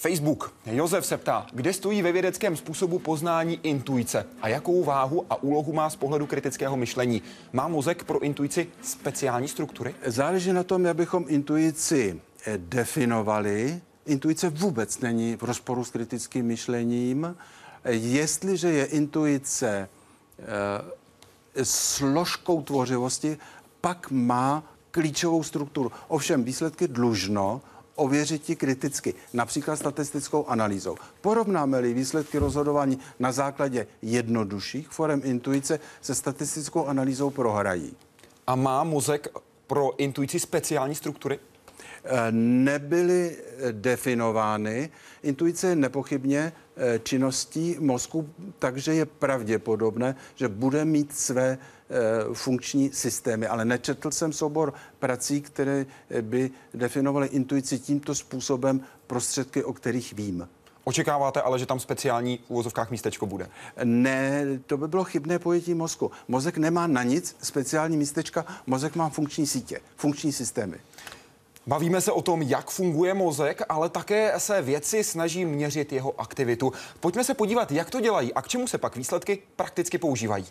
[0.00, 0.54] Facebook.
[0.66, 5.72] Josef se ptá, kde stojí ve vědeckém způsobu poznání intuice a jakou váhu a úlohu
[5.72, 7.22] má z pohledu kritického myšlení.
[7.52, 9.94] Má mozek pro intuici speciální struktury?
[10.06, 13.80] Záleží na tom, abychom intuici eh, definovali.
[14.06, 17.36] Intuice vůbec není v rozporu s kritickým myšlením.
[17.84, 19.88] Jestliže je intuice
[21.58, 23.38] e, složkou tvořivosti,
[23.80, 25.92] pak má klíčovou strukturu.
[26.08, 27.60] Ovšem výsledky dlužno
[27.98, 30.96] ověřit ti kriticky, například statistickou analýzou.
[31.20, 37.96] Porovnáme-li výsledky rozhodování na základě jednodušších forem intuice se statistickou analýzou prohrají.
[38.46, 39.28] A má mozek
[39.66, 41.38] pro intuici speciální struktury?
[42.10, 44.90] Eh, nebyly eh, definovány.
[45.22, 51.58] Intuice je nepochybně eh, činností mozku, takže je pravděpodobné, že bude mít své
[52.32, 53.46] funkční systémy.
[53.46, 55.86] Ale nečetl jsem soubor prací, které
[56.20, 60.48] by definovaly intuici tímto způsobem prostředky, o kterých vím.
[60.84, 63.48] Očekáváte ale, že tam speciální v úvozovkách místečko bude?
[63.84, 66.10] Ne, to by bylo chybné pojetí mozku.
[66.28, 70.76] Mozek nemá na nic speciální místečka, mozek má funkční sítě, funkční systémy.
[71.68, 76.72] Bavíme se o tom, jak funguje mozek, ale také se věci snaží měřit jeho aktivitu.
[77.00, 80.46] Pojďme se podívat, jak to dělají a k čemu se pak výsledky prakticky používají.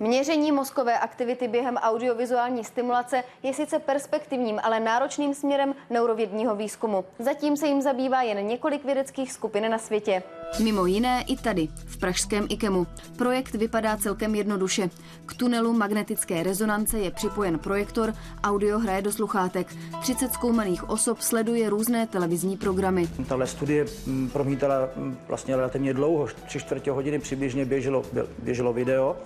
[0.00, 7.04] Měření mozkové aktivity během audiovizuální stimulace je sice perspektivním, ale náročným směrem neurovědního výzkumu.
[7.18, 10.22] Zatím se jim zabývá jen několik vědeckých skupin na světě.
[10.58, 12.86] Mimo jiné i tady, v pražském IKEMu.
[13.18, 14.90] Projekt vypadá celkem jednoduše.
[15.26, 19.66] K tunelu magnetické rezonance je připojen projektor, audio hraje do sluchátek.
[20.00, 23.08] 30 zkoumaných osob sleduje různé televizní programy.
[23.28, 28.02] Tahle studie mm, promítala mm, vlastně relativně dlouho, tři čtvrtě hodiny přibližně běželo,
[28.42, 29.16] běželo video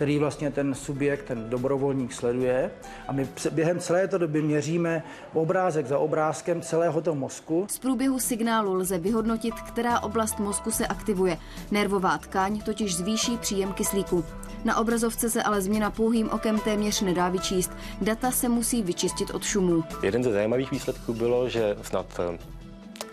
[0.00, 2.70] který vlastně ten subjekt, ten dobrovolník sleduje.
[3.08, 5.02] A my během celé té doby měříme
[5.34, 7.66] obrázek za obrázkem celého toho mozku.
[7.70, 11.38] Z průběhu signálu lze vyhodnotit, která oblast mozku se aktivuje.
[11.70, 14.24] Nervová tkáň totiž zvýší příjem kyslíku.
[14.64, 17.72] Na obrazovce se ale změna pouhým okem téměř nedá vyčíst.
[18.00, 19.84] Data se musí vyčistit od šumů.
[20.02, 22.59] Jeden ze zajímavých výsledků bylo, že snad eh,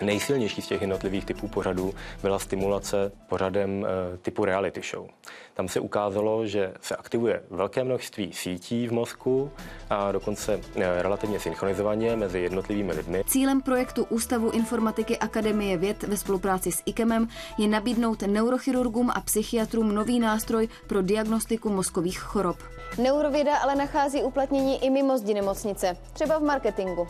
[0.01, 5.07] Nejsilnější z těch jednotlivých typů pořadů byla stimulace pořadem e, typu reality show.
[5.53, 9.51] Tam se ukázalo, že se aktivuje velké množství sítí v mozku
[9.89, 13.23] a dokonce e, relativně synchronizovaně mezi jednotlivými lidmi.
[13.27, 19.95] Cílem projektu Ústavu informatiky Akademie věd ve spolupráci s IKEMem je nabídnout neurochirurgům a psychiatrům
[19.95, 22.57] nový nástroj pro diagnostiku mozkových chorob.
[23.01, 27.07] Neurověda ale nachází uplatnění i mimo zdi nemocnice, třeba v marketingu.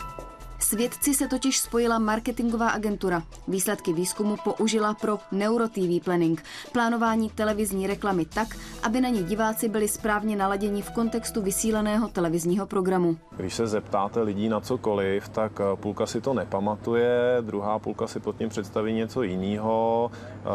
[0.59, 3.23] S vědci se totiž spojila marketingová agentura.
[3.47, 8.47] Výsledky výzkumu použila pro NeuroTV Planning, plánování televizní reklamy tak,
[8.83, 13.17] aby na ně diváci byli správně naladěni v kontextu vysílaného televizního programu.
[13.37, 18.19] Když se zeptáte lidí na cokoliv, tak eh, půlka si to nepamatuje, druhá půlka si
[18.19, 20.47] pod tím představí něco jiného, eh,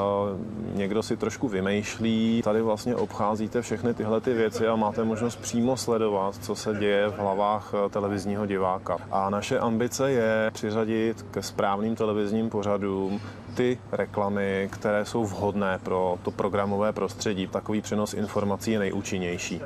[0.74, 2.42] někdo si trošku vymýšlí.
[2.44, 7.08] Tady vlastně obcházíte všechny tyhle ty věci a máte možnost přímo sledovat, co se děje
[7.08, 8.98] v hlavách eh, televizního diváka.
[9.10, 13.20] A naše ambice ambice je přiřadit ke správným televizním pořadům
[13.54, 17.46] ty reklamy, které jsou vhodné pro to programové prostředí.
[17.46, 19.60] Takový přenos informací je nejúčinnější.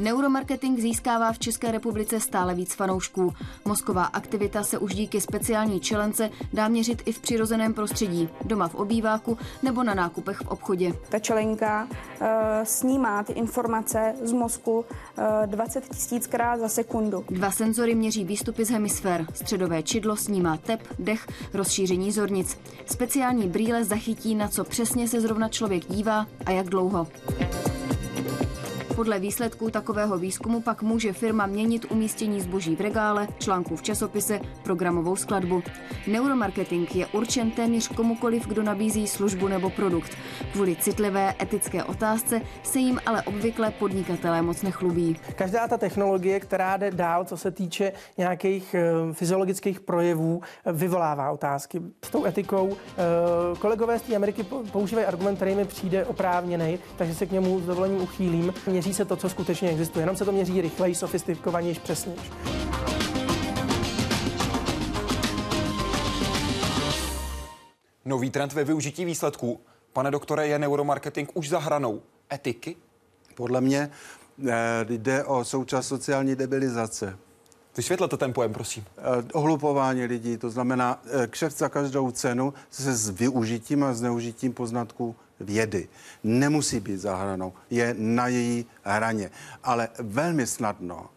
[0.00, 3.34] Neuromarketing získává v České republice stále víc fanoušků.
[3.64, 8.74] Mozková aktivita se už díky speciální čelence dá měřit i v přirozeném prostředí, doma v
[8.74, 10.92] obýváku nebo na nákupech v obchodě.
[11.08, 12.26] Ta čelenka uh,
[12.64, 14.84] snímá ty informace z mozku uh,
[15.46, 17.24] 20 tisíckrát za sekundu.
[17.30, 19.26] Dva senzory měří výstupy z hemisfér.
[19.34, 22.58] Středové čidlo snímá tep, dech, rozšíření zornic.
[22.86, 27.06] Speciální brýle zachytí, na co přesně se zrovna člověk dívá a jak dlouho.
[29.00, 34.40] Podle výsledků takového výzkumu pak může firma měnit umístění zboží v regále, článků v časopise,
[34.62, 35.62] programovou skladbu.
[36.06, 40.12] Neuromarketing je určen téměř komukoliv, kdo nabízí službu nebo produkt.
[40.52, 45.16] Kvůli citlivé etické otázce se jim ale obvykle podnikatelé moc nechlubí.
[45.36, 51.82] Každá ta technologie, která jde dál, co se týče nějakých eh, fyziologických projevů, vyvolává otázky.
[52.04, 53.02] S tou etikou eh,
[53.58, 57.66] kolegové z té Ameriky používají argument, který mi přijde oprávněný, takže se k němu s
[57.66, 58.54] dovolením uchýlím.
[58.66, 60.02] Měří měří se to, co skutečně existuje.
[60.02, 62.18] Jenom se to měří rychleji, sofistikovaněji, přesněji.
[68.04, 69.60] Nový trend ve využití výsledků.
[69.92, 72.76] Pane doktore, je neuromarketing už za hranou etiky?
[73.34, 73.90] Podle mě
[74.48, 77.18] eh, jde o součást sociální debilizace.
[77.80, 78.84] Vysvětlete ten pojem, prosím.
[78.98, 84.52] Eh, ohlupování lidí, to znamená eh, kšeft za každou cenu se s využitím a zneužitím
[84.52, 85.88] poznatků vědy.
[86.24, 89.30] Nemusí být za hranou, je na její hraně,
[89.64, 91.08] ale velmi snadno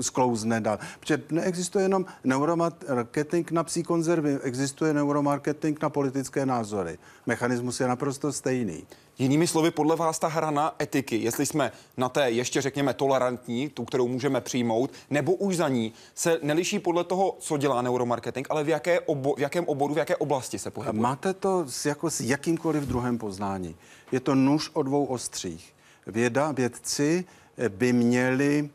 [0.00, 0.78] sklouzne dál.
[1.00, 6.98] Protože neexistuje jenom neuromarketing na psí konzervy, existuje neuromarketing na politické názory.
[7.26, 8.86] Mechanismus je naprosto stejný.
[9.22, 13.84] Jinými slovy, podle vás ta hrana etiky, jestli jsme na té ještě řekněme tolerantní, tu,
[13.84, 18.64] kterou můžeme přijmout, nebo už za ní, se neliší podle toho, co dělá neuromarketing, ale
[18.64, 21.02] v, jaké obo, v jakém oboru, v jaké oblasti se pohybuje?
[21.02, 23.76] Máte to s, jako s jakýmkoliv druhem poznání.
[24.12, 25.74] Je to nůž o dvou ostřích.
[26.06, 27.24] Věda, vědci
[27.68, 28.70] by měli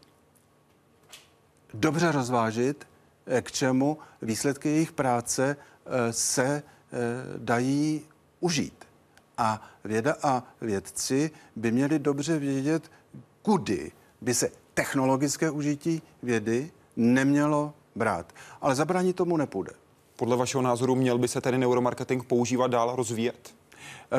[1.74, 2.88] dobře rozvážit,
[3.26, 6.64] eh, k čemu výsledky jejich práce eh, se eh,
[7.38, 8.02] dají
[8.40, 8.87] užít.
[9.38, 12.92] A věda a vědci by měli dobře vědět,
[13.42, 18.34] kudy by se technologické užití vědy nemělo brát.
[18.62, 19.72] Ale zabránit tomu nepůjde.
[20.16, 23.56] Podle vašeho názoru měl by se tedy neuromarketing používat dál, rozvíjet?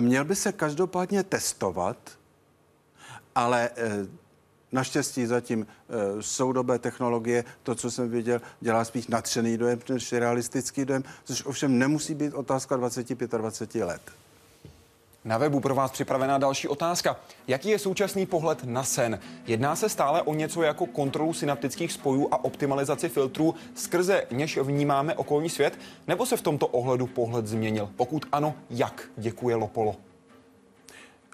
[0.00, 1.96] Měl by se každopádně testovat,
[3.34, 3.70] ale
[4.72, 10.84] Naštěstí zatím e, soudobé technologie, to, co jsem viděl, dělá spíš natřený dojem než realistický
[10.84, 14.02] dojem, což ovšem nemusí být otázka 25-20 let.
[15.28, 17.16] Na webu pro vás připravená další otázka.
[17.46, 19.20] Jaký je současný pohled na sen?
[19.46, 25.14] Jedná se stále o něco jako kontrolu synaptických spojů a optimalizaci filtrů, skrze něž vnímáme
[25.14, 25.78] okolní svět?
[26.06, 27.90] Nebo se v tomto ohledu pohled změnil?
[27.96, 29.08] Pokud ano, jak?
[29.16, 29.96] Děkuje Lopolo.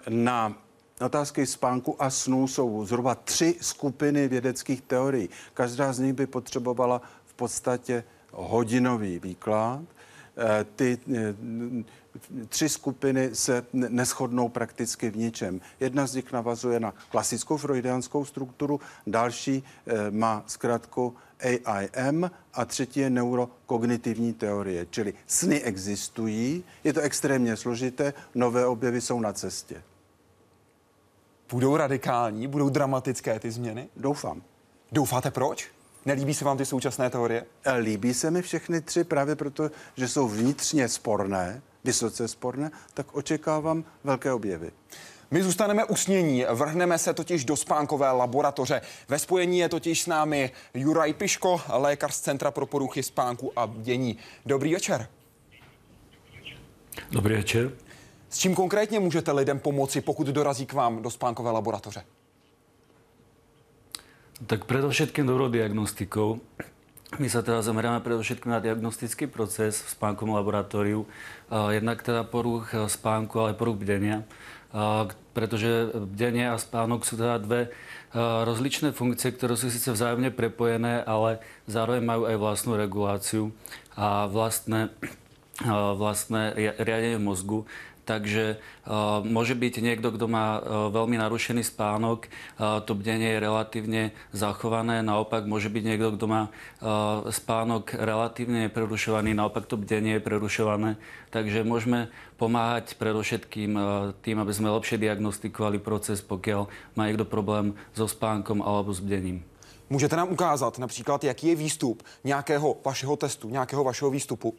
[0.09, 0.53] Na
[1.01, 5.29] Otázky spánku a snu jsou zhruba tři skupiny vědeckých teorií.
[5.53, 9.81] Každá z nich by potřebovala v podstatě hodinový výklad.
[10.37, 10.99] Eh, ty
[12.49, 15.61] tři skupiny se neschodnou prakticky v ničem.
[15.79, 19.63] Jedna z nich navazuje na klasickou freudianskou strukturu, další
[20.11, 21.15] má zkrátku
[21.65, 24.87] AIM a třetí je neurokognitivní teorie.
[24.89, 29.83] Čili sny existují, je to extrémně složité, nové objevy jsou na cestě.
[31.51, 33.89] Budou radikální, budou dramatické ty změny?
[33.95, 34.41] Doufám.
[34.91, 35.74] Doufáte proč?
[36.05, 37.45] Nelíbí se vám ty současné teorie?
[37.79, 43.83] Líbí se mi všechny tři právě proto, že jsou vnitřně sporné, vysoce sporné, tak očekávám
[44.03, 44.71] velké objevy.
[45.31, 48.81] My zůstaneme usnění, vrhneme se totiž do spánkové laboratoře.
[49.07, 53.71] Ve spojení je totiž s námi Juraj Piško, lékař z Centra pro poruchy spánku a
[53.77, 54.17] dění.
[54.45, 55.07] Dobrý večer.
[57.11, 57.71] Dobrý večer.
[58.29, 62.03] S čím konkrétně můžete lidem pomoci, pokud dorazí k vám do spánkové laboratoře?
[64.35, 66.43] Tak predovšetkým diagnostikou.
[67.23, 71.07] My sa teda zameráme predovšetkým na diagnostický proces v spánkom laboratóriu.
[71.47, 74.27] Jednak teda poruch spánku, ale poruch bdenia.
[75.31, 77.71] Pretože bdenie a spánok sú teda dve
[78.43, 83.55] rozličné funkcie, ktoré sú síce vzájomne prepojené, ale zároveň majú aj vlastnú reguláciu
[83.95, 84.91] a vlastné,
[85.95, 87.63] vlastné riadenie mozgu.
[88.05, 93.41] Takže uh, môže byť niekto, kto má uh, veľmi narušený spánok, uh, to bdenie je
[93.41, 96.41] relatívne zachované, naopak môže byť niekto, kto má
[97.33, 101.01] spánok relatívne prerušovaný, naopak to bdenie je prerušované.
[101.33, 103.75] Takže môžeme pomáhať predovšetkým
[104.21, 109.43] tým, aby sme lepšie diagnostikovali proces, pokiaľ má niekto problém so spánkom alebo s bdením.
[109.89, 114.53] Můžete nám ukázat například, jaký je výstup nějakého vašeho testu, nějakého vašeho výstupu?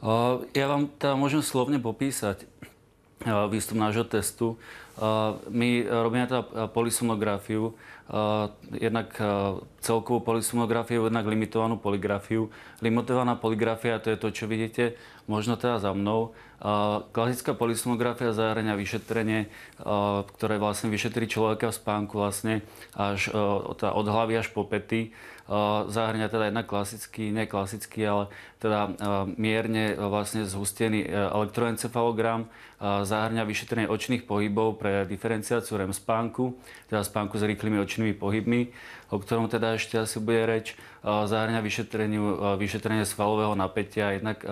[0.00, 2.48] Ja vám teda môžem slovne popísať
[3.52, 4.56] výstup nášho testu.
[5.52, 7.76] My robíme teda polysonografiu,
[8.72, 9.12] jednak
[9.84, 12.48] celkovú polysonografiu, jednak limitovanú poligrafiu.
[12.80, 14.96] Limitovaná poligrafia, to je to, čo vidíte
[15.28, 16.32] možno teda za mnou.
[17.12, 19.52] Klasická polysonografia zahrania vyšetrenie,
[20.36, 22.64] ktoré vlastne vyšetrí človeka v spánku vlastne
[22.96, 25.12] až od hlavy až po pety
[25.90, 28.24] zahrňa teda jednak klasický, nie klasický, ale
[28.62, 28.94] teda
[29.34, 32.46] mierne vlastne zhustený elektroencefalogram,
[32.80, 36.56] zahrňa vyšetrenie očných pohybov pre diferenciáciu REM spánku,
[36.88, 38.72] teda spánku s rýchlymi očnými pohybmi,
[39.12, 40.72] o ktorom teda ešte asi bude reč,
[41.04, 41.60] zahrňa
[42.56, 44.44] vyšetrenie svalového napätia, jednak,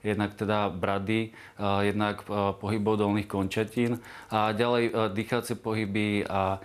[0.00, 2.24] jednak teda brady, jednak
[2.60, 6.60] pohybov dolných končatín a ďalej dýchacie pohyby a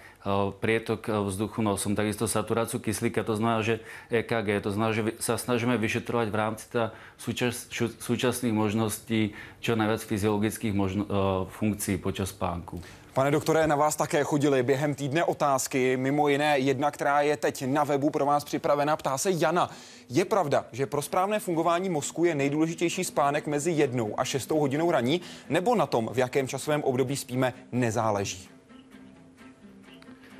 [0.59, 3.79] prietok vzduchu nosom, takisto saturáciu kyslíka, to znamená, že
[4.11, 6.67] EKG, to znamená, že sa snažíme vyšetrovať v rámci
[7.15, 7.71] súčas,
[8.03, 9.31] súčasných možností
[9.63, 11.07] čo najviac fyziologických možno,
[11.47, 12.81] funkcií počas spánku.
[13.13, 17.63] Pane doktore, na vás také chodili během týdne otázky, mimo jiné jedna, která je teď
[17.67, 19.69] na webu pro vás připravena, ptá se Jana.
[20.09, 24.91] Je pravda, že pro správné fungování mozku je nejdůležitější spánek mezi jednou a šestou hodinou
[24.91, 28.49] raní, nebo na tom, v jakém časovém období spíme, nezáleží?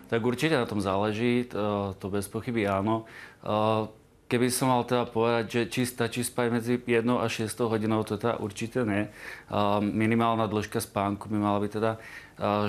[0.08, 3.06] Tak určite na tom záleží, to, to bez pochyby áno.
[4.30, 8.14] Keby som mal teda povedať, že či stačí spať medzi 1 a 6 hodinou, to
[8.14, 9.10] teda určite nie.
[9.82, 11.92] Minimálna dĺžka spánku by mala byť teda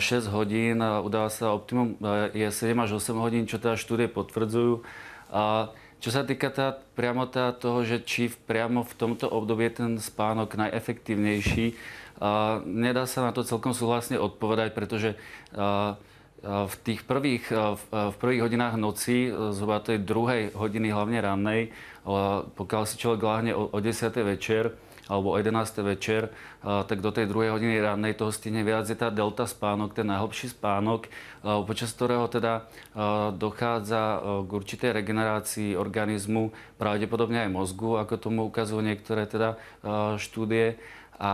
[0.00, 2.00] 6 hodín, udáva sa optimum
[2.32, 4.80] je 7 až 8 hodín, čo teda štúdie potvrdzujú.
[5.36, 5.68] A
[6.00, 9.92] čo sa týka teda priamo teda toho, že či priamo v tomto období je ten
[10.00, 11.76] spánok najefektívnejší,
[12.64, 15.20] nedá sa na to celkom súhlasne odpovedať, pretože
[16.44, 17.52] v tých prvých,
[17.86, 21.62] v prvých hodinách noci, zhruba tej druhej hodiny, hlavne rannej,
[22.56, 24.08] pokiaľ si človek láhne o, o 10.
[24.24, 24.72] večer,
[25.10, 25.82] alebo o 11.
[25.82, 26.30] večer,
[26.62, 28.86] tak do tej druhej hodiny rannej toho stihne viac.
[28.86, 31.10] Je tá delta spánok, ten najhlbší spánok,
[31.66, 32.70] počas ktorého teda
[33.34, 39.58] dochádza k určitej regenerácii organizmu, pravdepodobne aj mozgu, ako tomu ukazujú niektoré teda
[40.14, 40.78] štúdie.
[41.20, 41.32] A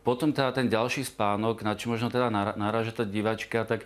[0.00, 3.84] potom teda ten ďalší spánok, na čo možno teda naráža tá divačka, tak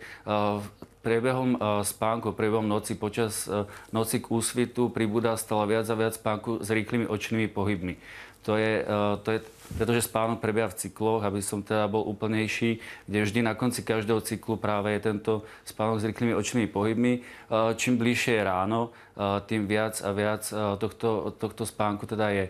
[1.03, 3.51] priebehom spánku, priebehom noci, počas
[3.91, 7.99] noci k úsvitu pribúda stále viac a viac spánku s rýchlymi očnými pohybmi.
[8.45, 8.85] To je,
[9.25, 9.39] to je
[9.73, 14.21] pretože spánok prebieha v cykloch, aby som teda bol úplnejší, kde vždy na konci každého
[14.21, 15.33] cyklu práve je tento
[15.65, 17.13] spánok s rýchlymi očnými pohybmi.
[17.81, 18.93] Čím bližšie je ráno,
[19.49, 20.45] tým viac a viac
[20.77, 22.47] tohto, tohto spánku teda je.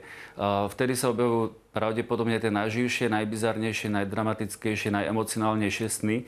[0.74, 6.26] Vtedy sa objavujú pravdepodobne tie najživšie, najbizarnejšie, najdramatickejšie, najemocionálnejšie sny.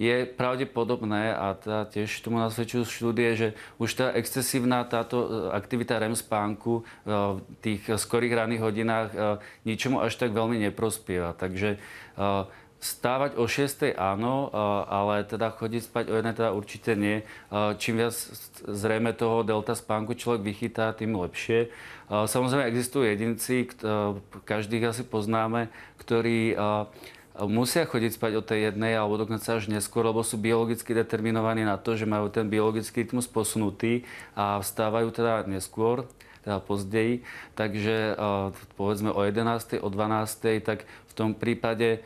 [0.00, 6.00] Je pravdepodobné, a teda tiež tomu nasvedčujú štúdie, že už tá excesívna táto e, aktivita
[6.00, 6.82] REM spánku e,
[7.12, 9.18] v tých skorých ranných hodinách e,
[9.68, 11.36] ničomu až tak veľmi neprospieva.
[11.36, 11.76] Takže
[12.82, 13.94] Stávať o 6.
[13.94, 14.50] áno,
[14.90, 16.34] ale teda chodiť spať o 1.
[16.34, 17.22] teda určite nie.
[17.78, 18.10] Čím viac
[18.66, 21.70] zrejme toho delta spánku človek vychytá, tým lepšie.
[22.10, 23.70] Samozrejme existujú jedinci,
[24.42, 25.70] každých asi poznáme,
[26.02, 26.58] ktorí
[27.40, 31.80] musia chodiť spať o tej jednej alebo dokonca až neskôr, lebo sú biologicky determinovaní na
[31.80, 34.04] to, že majú ten biologický rytmus posunutý
[34.36, 36.04] a vstávajú teda neskôr
[36.42, 37.22] teda později,
[37.54, 38.18] takže
[38.74, 39.78] povedzme o 11.
[39.78, 40.66] o 12.
[40.66, 42.00] tak v tom prípade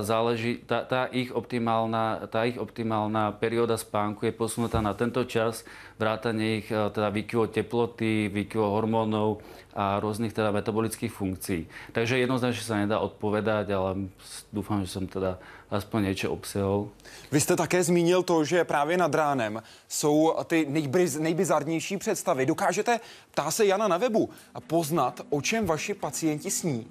[0.00, 5.60] záleží, tá, tá, ich optimálna, tá ich optimálna perióda spánku je posunutá na tento čas,
[6.00, 9.44] vrátanie ich teda výkyvo teploty, výkyvo hormónov
[9.76, 11.68] a rôznych teda metabolických funkcií.
[11.92, 14.08] Takže jednoznačne sa nedá odpovedať, ale
[14.48, 15.36] dúfam, že som teda
[15.68, 16.88] aspoň niečo obsahol.
[17.28, 22.46] Vy jste také zmínil to, že právě nad ránem jsou ty nejbriz, nejbizarnější představy.
[22.46, 23.00] Dokážete,
[23.30, 24.30] ptá se Jana na webu,
[24.66, 26.86] poznat, o čem vaši pacienti sní?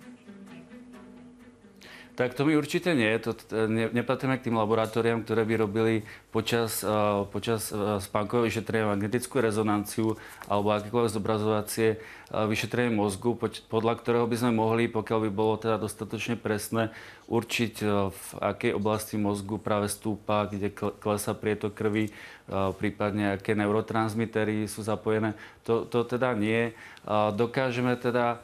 [2.16, 3.12] Tak to mi určite nie.
[3.20, 3.36] To,
[3.68, 5.96] ne, nepatríme k tým laboratóriám, ktoré by robili
[6.32, 10.16] počas, uh, počas uh, spánkového vyšetrenia magnetickú rezonanciu
[10.48, 15.60] alebo akékoľvek zobrazovacie uh, vyšetrenie mozgu, poď, podľa ktorého by sme mohli, pokiaľ by bolo
[15.60, 16.96] teda dostatočne presné,
[17.28, 22.16] určiť uh, v akej oblasti mozgu práve stúpa, kde klesa prietok krvi,
[22.48, 25.36] uh, prípadne aké neurotransmitery sú zapojené.
[25.68, 26.72] To, to teda nie.
[27.04, 28.40] Uh, dokážeme teda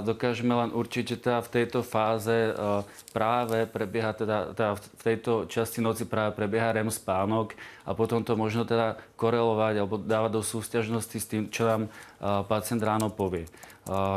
[0.00, 2.52] dokážeme len určiť, že teda v tejto fáze e,
[3.12, 7.52] práve prebieha, teda, teda v tejto časti noci práve prebieha REM spánok
[7.84, 11.88] a potom to možno teda korelovať alebo dávať do súťažnosti s tým, čo nám e,
[12.48, 13.44] pacient ráno povie.
[13.44, 13.50] E,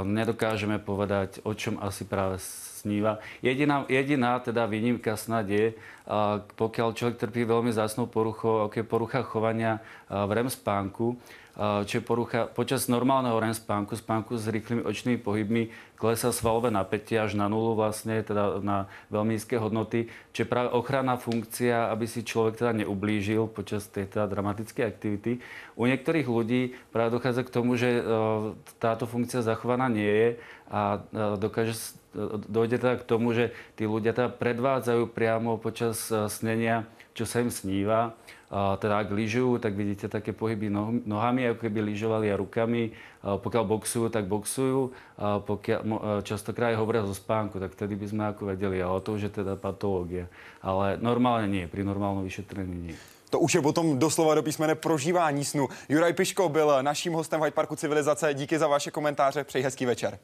[0.08, 3.20] nedokážeme povedať, o čom asi práve sníva.
[3.44, 5.74] Jediná, jediná teda výnimka snad je,
[6.54, 11.18] pokiaľ človek trpí veľmi zásnou poruchou, ako je porucha chovania v REM spánku,
[11.56, 17.16] čo je porucha počas normálneho REM spánku, spánku s rýchlymi očnými pohybmi, klesá svalové napätie
[17.16, 22.12] až na nulu vlastne, teda na veľmi nízke hodnoty, čo je práve ochranná funkcia, aby
[22.12, 25.40] si človek teda neublížil počas tej teda dramatickej aktivity.
[25.80, 28.02] U niektorých ľudí práve dochádza k tomu, že e,
[28.84, 30.30] táto funkcia zachovaná nie je
[30.68, 31.96] a e, dokáže
[32.52, 37.52] dojde teda k tomu, že tí ľudia teda predvádzajú priamo počas snenia, čo sa im
[37.52, 38.16] sníva
[38.54, 40.70] teda ak lyžujú, tak vidíte také pohyby
[41.06, 42.94] nohami, ako keby lyžovali a rukami.
[43.26, 44.94] Pokiaľ boxujú, tak boxujú.
[45.20, 45.80] Pokiaľ,
[46.22, 49.58] častokrát hovoria zo spánku, tak vtedy by sme ako vedeli, ale to už je teda
[49.58, 50.30] patológia.
[50.62, 52.96] Ale normálne nie, pri normálnom vyšetrení nie.
[53.34, 55.68] To už je potom doslova do písmene prožívání snu.
[55.90, 58.34] Juraj Piško byl naším hostem v Hyde Parku Civilizace.
[58.34, 60.20] Díky za vaše komentáře, přeji hezký večer.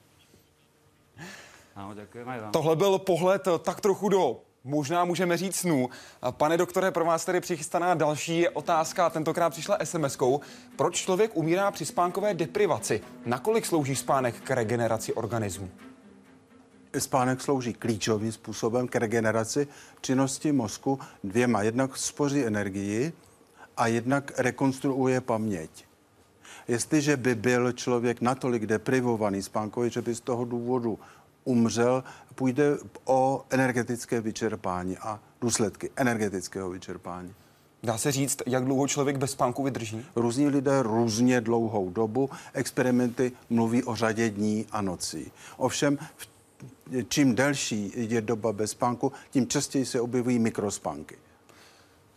[1.76, 2.52] Ano, děkujeme vám.
[2.52, 5.90] Tohle byl pohled tak trochu do možná můžeme říct snů.
[6.32, 10.40] Pane doktore, pro vás tady přichystaná další otázka, tentokrát přišla SMS-kou.
[10.76, 13.02] Proč člověk umírá při spánkové deprivaci?
[13.26, 15.70] Nakolik slouží spánek k regeneraci organismu?
[17.00, 19.68] Spánek slouží klíčovým způsobem k regeneraci
[20.02, 21.62] činnosti mozku dvěma.
[21.62, 23.14] Jednak spoří energii
[23.78, 25.86] a jednak rekonstruuje paměť.
[26.68, 31.00] Jestliže by byl člověk natolik deprivovaný spánkově, že by z toho důvodu
[31.44, 32.04] umřel,
[32.36, 37.34] půjde o energetické vyčerpání a důsledky energetického vyčerpání.
[37.84, 40.06] Dá se říct, jak dlouho člověk bez spánku vydrží?
[40.16, 42.30] Různí lidé různě dlouhou dobu.
[42.54, 45.32] Experimenty mluví o řadě dní a nocí.
[45.58, 45.98] Ovšem,
[47.08, 51.18] čím delší je doba bez spánku, tím častěji se objevují mikrospánky.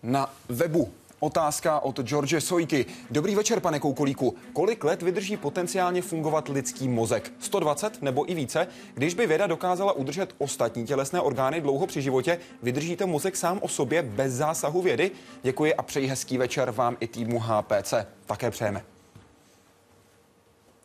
[0.02, 0.92] Na webu
[1.24, 2.86] Otázka od George Sojky.
[3.10, 4.34] Dobrý večer, pane Koukolíku.
[4.52, 7.32] Kolik let vydrží potenciálně fungovat lidský mozek?
[7.38, 8.66] 120 nebo i více?
[8.94, 13.68] Když by věda dokázala udržet ostatní tělesné orgány dlouho při životě, vydržíte mozek sám o
[13.68, 15.10] sobě bez zásahu vědy?
[15.42, 17.94] Děkuji a přeji hezký večer vám i týmu HPC.
[18.26, 18.84] Také přejeme.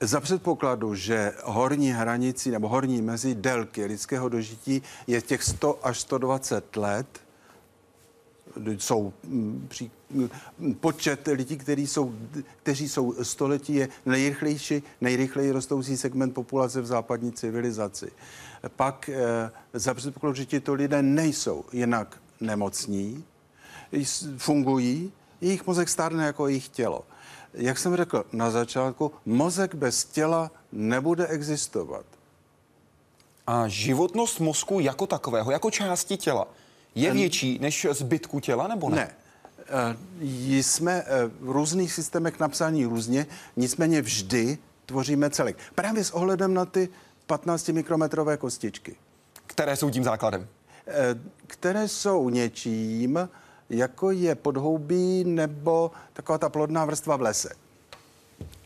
[0.01, 5.99] Za předpokladu, že horní hranici nebo horní mezi délky lidského dožití je těch 100 až
[5.99, 7.07] 120 let,
[8.77, 12.13] jsou mm, při, mm, počet lidí, kteří jsou,
[12.63, 18.11] kteří jsou století, je nejrychlejší, nejrychleji rostoucí segment populace v západní civilizaci.
[18.75, 23.23] Pak eh, za předpokladu, že tito lidé nejsou jinak nemocní,
[24.37, 27.05] fungují, jejich mozek stárne jako jejich tělo.
[27.53, 32.05] Jak jsem řekl na začátku, mozek bez těla nebude existovat.
[33.47, 36.47] A životnost mozku jako takového, jako části těla,
[37.01, 38.95] je větší než zbytku těla, nebo ne?
[38.95, 39.11] Ne.
[40.21, 43.25] Uh, jsme uh, v různých systémech napsaní různě,
[43.55, 45.57] nicméně vždy tvoříme celek.
[45.75, 46.89] Právě s ohledem na ty
[47.27, 48.95] 15 mikrometrové kostičky.
[49.47, 50.41] Které jsou tím základem?
[50.41, 50.95] Uh,
[51.47, 53.29] které jsou něčím,
[53.69, 57.49] jako je podhoubí nebo taková ta plodná vrstva v lese.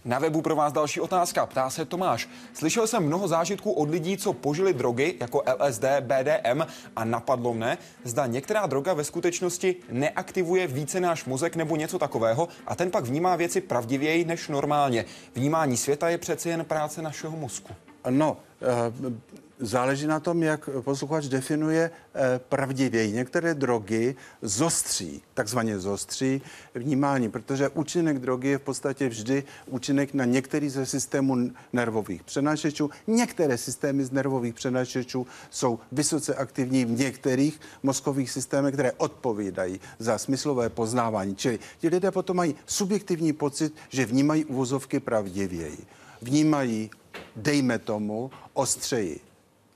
[0.06, 1.46] Na webu pro vás další otázka.
[1.46, 2.30] Ptá se Tomáš.
[2.54, 6.62] Slyšel jsem mnoho zážitků od lidí, co požili drogy jako LSD, BDM
[6.96, 12.48] a napadlo mne, zda některá droga ve skutečnosti neaktivuje více náš mozek nebo něco takového
[12.68, 15.06] a ten pak vnímá věci pravdivěji než normálně.
[15.36, 17.74] Vnímání světa je přece jen práce našeho mozku.
[18.10, 19.34] No, eh,
[19.66, 23.12] záleží na tom, jak posluchač definuje eh, pravdivěji.
[23.12, 26.42] Některé drogy zostří, takzvaně zostří
[26.76, 32.90] vnímání, protože účinek drogy je v podstatě vždy účinek na některý ze systémů nervových přenašečů.
[33.08, 40.18] Některé systémy z nervových přenašečů jsou vysoce aktivní v některých mozkových systémech, které odpovídají za
[40.18, 41.36] smyslové poznávání.
[41.36, 45.78] Čili ti lidé potom mají subjektivní pocit, že vnímají uvozovky pravdivěji.
[46.22, 46.92] Vnímají,
[47.36, 49.33] dejme tomu, ostřeji.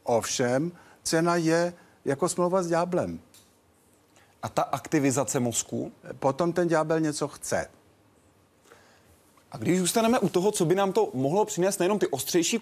[0.08, 0.72] Ovšem,
[1.04, 1.74] cena je
[2.06, 3.20] jako smlouva s ďáblem.
[4.42, 5.92] A ta aktivizace mozku?
[6.20, 7.68] Potom ten ďábel něco chce.
[9.52, 12.60] A když zůstaneme u toho, co by nám to mohlo přinést nejenom ty ostřejší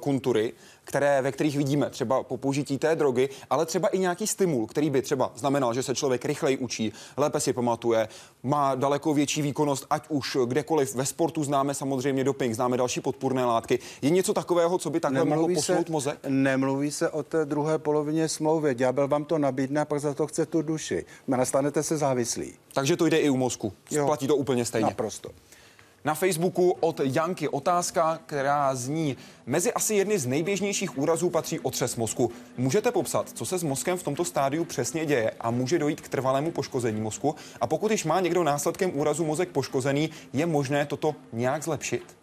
[0.00, 0.52] kuntury,
[0.84, 4.90] které, ve kterých vidíme třeba po použití té drogy, ale třeba i nějaký stimul, který
[4.90, 8.08] by třeba znamenal, že se člověk rychleji učí, lépe si pamatuje,
[8.42, 13.44] má daleko větší výkonnost, ať už kdekoliv ve sportu známe samozřejmě doping, známe další podpůrné
[13.44, 13.78] látky.
[14.02, 16.18] Je něco takového, co by takhle nemluví mohlo posnout se, mozek?
[16.28, 18.74] Nemluví se o té druhé polovině smlouvy.
[18.74, 21.04] Ďábel vám to nabídne a pak za to chce tu duši.
[21.26, 22.52] Nastanete se závislí.
[22.74, 23.72] Takže to jde i u mozku.
[23.90, 24.06] Jo.
[24.06, 24.86] Platí to úplně stejně.
[24.86, 25.30] Naprosto.
[26.06, 31.96] Na Facebooku od Janky otázka, která zní, mezi asi jedny z nejběžnějších úrazů patří otřes
[31.96, 32.30] mozku.
[32.56, 36.08] Můžete popsat, co se s mozkem v tomto stádiu přesně děje a může dojít k
[36.08, 37.34] trvalému poškození mozku?
[37.60, 42.16] A pokud již má někdo následkem úrazu mozek poškozený, je možné toto nějak zlepšit?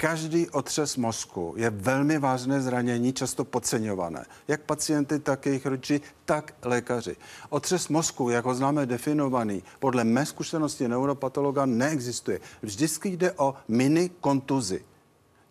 [0.00, 4.24] Každý otřes mozku je velmi vážné zranění, často podceňované.
[4.48, 7.16] Jak pacienty, tak jejich rodiči, tak lékaři.
[7.48, 12.40] Otřes mozku, jak ho známe definovaný, podle mé zkušenosti neuropatologa neexistuje.
[12.62, 14.84] Vždycky jde o mini kontuzi.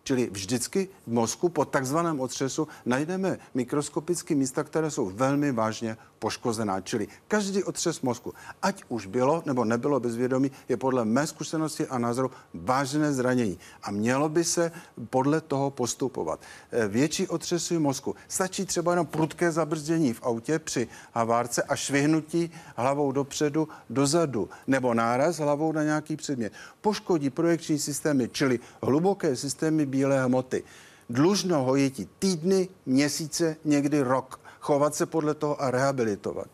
[0.02, 6.80] Čili vždycky v mozku po takzvaném otřesu najdeme mikroskopické místa, které jsou velmi vážně poškozená.
[6.80, 11.98] Čili každý otřes mozku, ať už bylo nebo nebylo bezvědomí, je podle mé zkušenosti a
[11.98, 13.58] názoru vážné zranění.
[13.82, 14.72] A mělo by se
[15.10, 16.40] podle toho postupovat.
[16.70, 18.14] Eh, větší otřesy mozku.
[18.28, 24.94] Stačí třeba jenom prudké zabrzdění v autě při havárce a švihnutí hlavou dopředu, dozadu, nebo
[24.94, 26.52] náraz hlavou na nějaký předmět.
[26.80, 30.62] Poškodí projekční systémy, čili hluboké systémy bílé hmoty.
[31.10, 36.48] Dlužno hojití týdny, měsíce, někdy rok chovat se podle toho a rehabilitovat.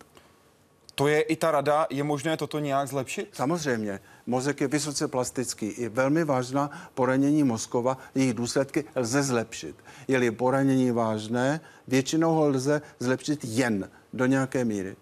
[0.95, 3.29] To je i ta rada, je možné toto nějak zlepšit?
[3.33, 4.01] Samozřejmě.
[4.27, 5.75] Mozek je vysoce plastický.
[5.79, 9.77] Je velmi vážná poranění mozkova, jejich důsledky lze zlepšit.
[10.09, 14.97] Je-li poranění vážné, většinou ho lze zlepšit jen do nějaké míry.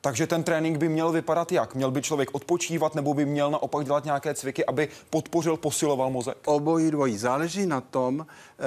[0.00, 1.74] Takže ten trénink by měl vypadat jak?
[1.74, 6.36] Měl by člověk odpočívat nebo by měl naopak dělat nějaké cviky, aby podpořil, posiloval mozek?
[6.44, 7.18] Obojí dvojí.
[7.18, 8.62] Záleží na tom, eh,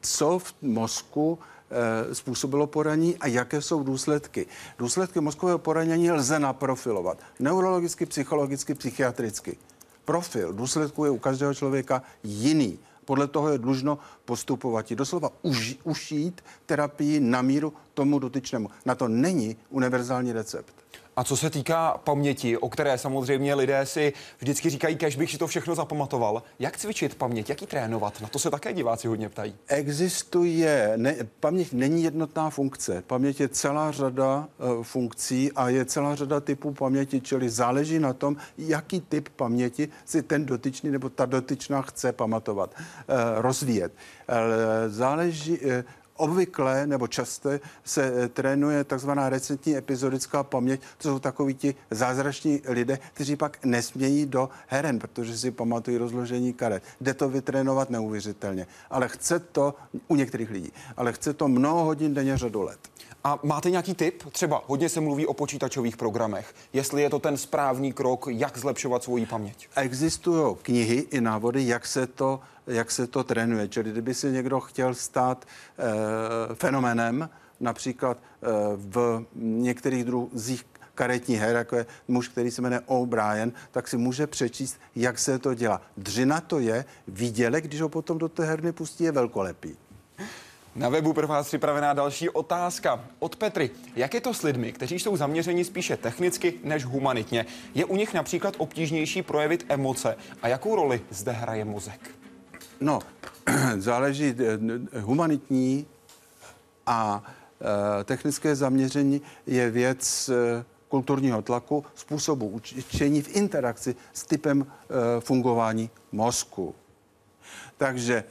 [0.00, 1.38] co v mozku
[2.12, 4.46] způsobilo poranění a jaké jsou důsledky.
[4.78, 7.18] Důsledky mozkového poranění lze naprofilovat.
[7.38, 9.56] Neurologicky, psychologicky, psychiatricky.
[10.04, 12.78] Profil důsledků je u každého člověka jiný.
[13.04, 14.90] Podle toho je dlužno postupovat.
[14.90, 18.70] Je doslova už, ušít terapii na míru tomu dotyčnému.
[18.84, 20.81] Na to není univerzální recept.
[21.16, 25.38] A co se týká paměti, o které samozřejmě lidé si vždycky říkají, kež bych si
[25.38, 28.20] to všechno zapamatoval, jak cvičit paměť, jak ji trénovat?
[28.20, 29.54] Na to se také diváci hodně ptají.
[29.68, 33.02] Existuje, ne, paměť není jednotná funkce.
[33.06, 38.12] Paměť je celá řada uh, funkcí a je celá řada typů paměti, čili záleží na
[38.12, 43.92] tom, jaký typ paměti si ten dotyčný nebo ta dotyčná chce pamatovat, uh, rozvíjet.
[44.28, 44.36] Uh,
[44.88, 45.70] záleží, uh,
[46.16, 47.50] obvykle nebo často
[47.84, 50.80] se eh, trénuje takzvaná recentní epizodická paměť.
[50.98, 56.52] To jsou takoví ti zázrační lidé, kteří pak nesmějí do heren, protože si pamatují rozložení
[56.52, 56.82] karet.
[57.00, 59.74] Jde to vytrénovat neuvěřitelně, ale chce to
[60.08, 62.78] u některých lidí, ale chce to mnoho hodin denně řadu let.
[63.24, 64.22] A máte nějaký tip?
[64.32, 66.54] Třeba hodně se mluví o počítačových programech.
[66.72, 69.68] Jestli je to ten správný krok, jak zlepšovat svoji paměť?
[69.76, 73.68] Existují knihy i návody, jak se to jak se to trénuje.
[73.68, 78.46] Čili kdyby si někdo chtěl stát e, fenoménem, například e,
[78.76, 84.26] v některých druzích karetní her, jako je muž, který se jmenuje O'Brien, tak si může
[84.26, 85.82] přečíst, jak se to dělá.
[85.96, 89.76] Dřina to je, výdělek, když ho potom do té herny pustí, je velkolepý.
[90.76, 93.70] Na webu pro vás připravená další otázka od Petry.
[93.96, 97.46] Jak je to s lidmi, kteří jsou zaměřeni spíše technicky než humanitně?
[97.74, 100.16] Je u nich například obtížnější projevit emoce?
[100.42, 102.21] A jakou roli zde hraje mozek?
[102.82, 102.98] No,
[103.78, 105.86] záleží eh, humanitní
[106.86, 107.22] a
[108.00, 114.66] eh, technické zaměření je věc eh, kulturního tlaku, způsobu učení v interakci s typem
[115.20, 116.74] fungování mozku.
[117.76, 118.24] Takže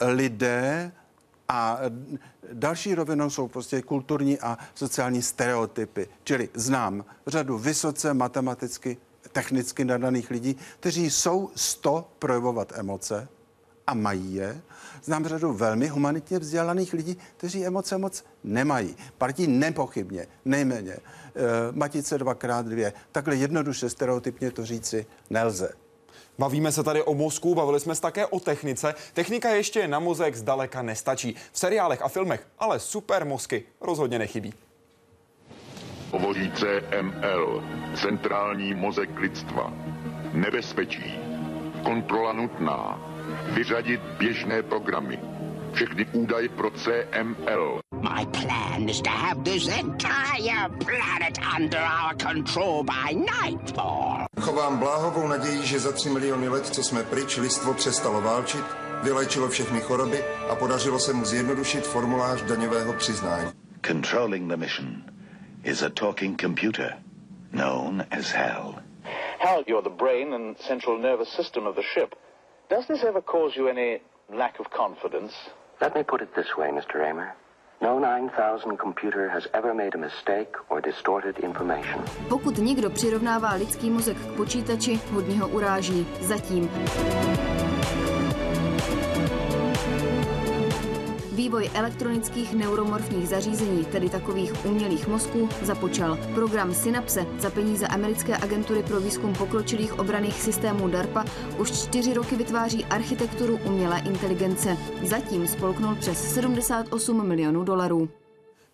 [0.00, 0.92] lidé
[1.48, 1.78] a
[2.52, 6.08] další rovinou jsou prostě kulturní a sociální stereotypy.
[6.24, 8.96] Čili znám řadu vysoce matematicky,
[9.34, 13.28] technicky nadaných lidí, kteří jsou sto projevovat emoce
[13.86, 14.62] a mají je.
[15.02, 18.96] Znám řadu velmi humanitně vzdělaných lidí, kteří emoce moc nemají.
[19.18, 20.92] Partí nepochybně, nejméně.
[20.92, 21.00] E,
[21.72, 22.92] matice dvakrát dvě.
[23.12, 25.72] Takhle jednoduše stereotypně to říci nelze.
[26.38, 28.94] Bavíme se tady o mozku, bavili jsme se také o technice.
[29.12, 31.36] Technika ještě na mozek zdaleka nestačí.
[31.52, 34.54] V seriálech a filmech ale super mozky rozhodně nechybí.
[36.10, 37.62] Hovoří CML,
[37.94, 39.72] centrální mozek lidstva.
[40.32, 41.18] Nebezpečí.
[41.84, 43.00] Kontrola nutná.
[43.52, 45.18] Vyřadit běžné programy.
[45.72, 47.80] Všechny údaje pro CML.
[48.00, 54.24] My plan is to have this entire planet under our control by nightfall.
[54.40, 58.64] Chovám bláhovou naději, že za tři miliony let, co jsme pryč, lidstvo přestalo válčit,
[59.02, 63.50] vylečilo všechny choroby a podařilo se mu zjednodušit formulář daňového přiznání.
[63.86, 65.13] Controlling the mission
[65.64, 66.94] is a talking computer
[67.52, 68.80] known as HAL.
[69.38, 72.14] HAL, you're the brain and central nervous system of the ship.
[72.68, 74.00] Does this ever cause you any
[74.32, 75.32] lack of confidence?
[75.80, 76.94] Let me put it this way, Mr.
[76.94, 77.32] Raymer.
[77.80, 82.04] No 9000 computer has ever made a mistake or distorted information.
[82.28, 86.06] Pokud někdo přirovnává lidský mozek k počítači, hodně ho uráží.
[86.20, 86.70] Zatím.
[91.34, 96.18] Vývoj elektronických neuromorfních zařízení, tedy takových umělých mozků, započal.
[96.34, 101.24] Program Synapse za peníze americké agentury pro výzkum pokročilých obraných systémů DARPA
[101.58, 104.76] už čtyři roky vytváří architekturu umělé inteligence.
[105.06, 108.08] Zatím spolknul přes 78 milionů dolarů.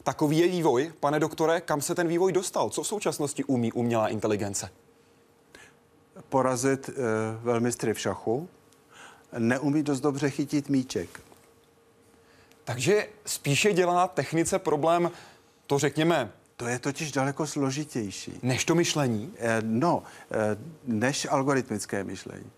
[0.03, 0.93] Takový je vývoj.
[1.01, 2.71] Pane doktore, kam se ten vývoj dostal?
[2.71, 4.71] Co v současnosti umí umělá inteligence?
[6.29, 6.93] Porazit e,
[7.43, 8.49] velmistry v šachu,
[9.39, 11.30] neumí dost dobře chytit míček
[12.71, 15.11] takže spíše dělá technice problém,
[15.67, 18.39] to řekněme, to je totiž daleko složitější.
[18.43, 19.33] Než to myšlení?
[19.39, 20.57] Eh, no, eh,
[20.87, 22.51] než algoritmické myšlení.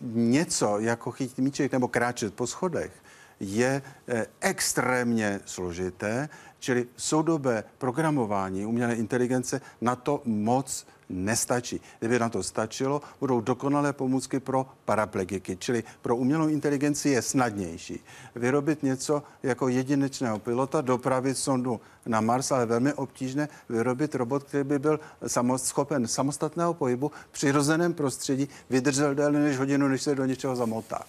[0.00, 2.92] Něco jako chytit míček nebo kráčet po schodech
[3.40, 11.80] je eh, extrémně složité, čili soudobé programování umělé inteligence na to moc nestačí.
[11.98, 18.00] Kdyby na to stačilo, budou dokonalé pomůcky pro paraplegiky, čili pro umělou inteligenci je snadnější
[18.34, 24.64] vyrobit něco jako jedinečného pilota, dopravit sondu na Mars, ale velmi obtížné vyrobit robot, který
[24.64, 30.14] by byl samost, schopen samostatného pohybu v přirozeném prostředí, vydržel déle než hodinu, než se
[30.14, 31.02] do něčeho zamotá.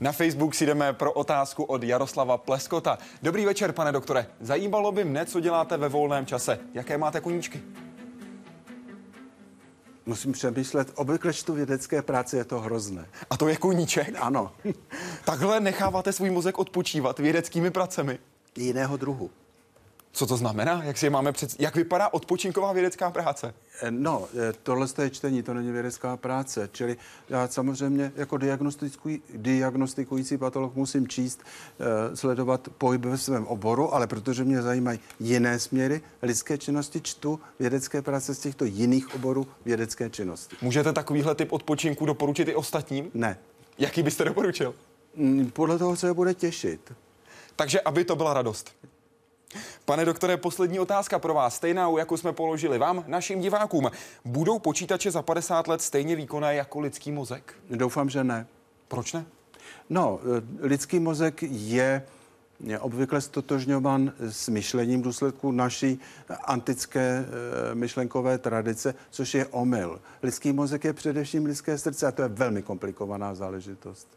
[0.00, 2.98] Na Facebook si jdeme pro otázku od Jaroslava Pleskota.
[3.22, 4.26] Dobrý večer, pane doktore.
[4.40, 6.58] Zajímalo by mne, co děláte ve volném čase.
[6.74, 7.62] Jaké máte koníčky?
[10.06, 10.92] Musím přemýšlet.
[10.94, 13.06] Obvykle čtu vědecké práce, je to hrozné.
[13.30, 14.14] A to je koníček?
[14.20, 14.52] Ano.
[15.24, 18.18] Takhle necháváte svůj mozek odpočívat vědeckými pracemi?
[18.56, 19.30] Jiného druhu.
[20.16, 20.82] Co to znamená?
[20.84, 21.60] Jak si máme před...
[21.60, 23.54] Jak vypadá odpočinková vědecká práce?
[23.82, 26.68] Eh, no, eh, tohle je čtení, to není vědecká práce.
[26.72, 26.96] Čili
[27.28, 34.06] já samozřejmě jako diagnostikuj, diagnostikující patolog musím číst, eh, sledovat pohyb ve svém oboru, ale
[34.06, 40.10] protože mě zajímají jiné směry lidské činnosti, čtu vědecké práce z těchto jiných oborů vědecké
[40.10, 40.56] činnosti.
[40.62, 43.10] Můžete takovýhle typ odpočinku doporučit i ostatním?
[43.14, 43.38] Ne.
[43.78, 44.74] Jaký byste doporučil?
[45.16, 46.92] Mm, podle toho, co je bude těšit.
[47.56, 48.72] Takže aby to byla radost.
[49.84, 53.90] Pane doktore, poslední otázka pro vás, stejná, jako jsme položili vám, našim divákům.
[54.24, 57.54] Budou počítače za 50 let stejně výkonné jako lidský mozek?
[57.70, 58.46] Doufám, že ne.
[58.88, 59.24] Proč ne?
[59.90, 62.02] No, eh, lidský mozek je
[62.80, 66.00] obvykle stotožňován s myšlením v důsledku naší
[66.44, 67.26] antické
[67.70, 70.00] e, myšlenkové tradice, což je omyl.
[70.22, 74.08] Lidský mozek je především lidské srdce a to je velmi komplikovaná záležitost.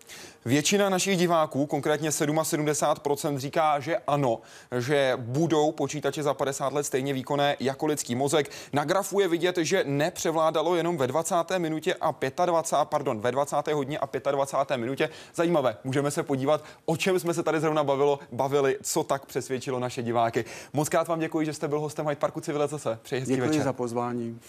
[0.45, 4.41] Většina našich diváků, konkrétně 77%, říká, že ano,
[4.77, 8.51] že budou počítače za 50 let stejně výkonné jako lidský mozek.
[8.73, 11.35] Na grafu je vidět, že nepřevládalo jenom ve 20.
[11.57, 12.15] minutě a
[12.45, 13.67] 25, pardon, ve 20.
[13.73, 14.77] hodině a 25.
[14.77, 15.09] minutě.
[15.35, 19.79] Zajímavé, můžeme se podívat, o čem jsme se tady zrovna bavilo bavili, co tak přesvědčilo
[19.79, 20.45] naše diváky.
[20.73, 22.99] Moc krát vám děkuji, že jste byl hostem Hyde Parku Civilizace.
[23.01, 23.63] Přeji hezký děkuji večer.
[23.63, 24.39] za pozvání.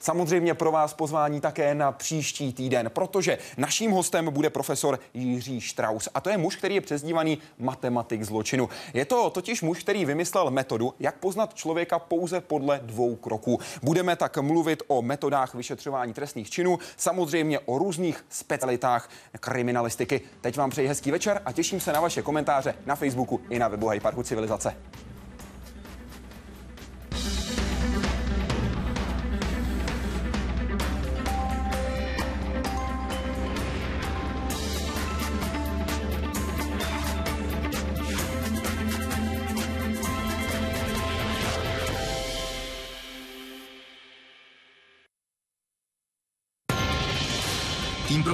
[0.00, 6.08] Samozřejmě pro vás pozvání také na příští týden, protože naším hostem bude profesor Jiří Štraus.
[6.14, 8.68] A to je muž, který je přezdívaný matematik zločinu.
[8.94, 13.58] Je to totiž muž, který vymyslel metodu, jak poznat člověka pouze podle dvou kroků.
[13.82, 20.20] Budeme tak mluvit o metodách vyšetřování trestných činů, samozřejmě o různých specialitách kriminalistiky.
[20.40, 23.68] Teď vám přeji hezký večer a těším se na vaše komentáře na Facebooku i na
[23.68, 24.76] webu Parku Civilizace.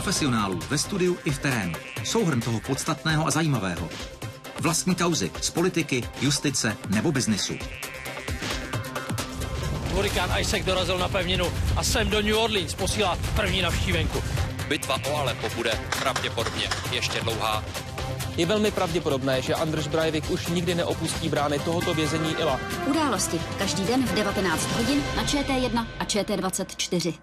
[0.06, 1.72] Profesionálů ve studiu i v terénu.
[2.04, 3.88] Souhrn toho podstatného a zajímavého.
[4.60, 7.54] Vlastní kauzy z politiky, justice nebo biznesu.
[9.92, 11.46] Hurikán Isaac dorazil na pevninu
[11.76, 14.22] a sem do New Orleans posílá první navštívenku.
[14.68, 17.64] Bitva o Alepo bude pravděpodobně ještě dlouhá.
[18.36, 22.60] Je velmi pravděpodobné, že Andrš Brajevik už nikdy neopustí brány tohoto vězení Ila.
[22.86, 27.14] Události každý den v 19 hodin na ČT1 a ČT24.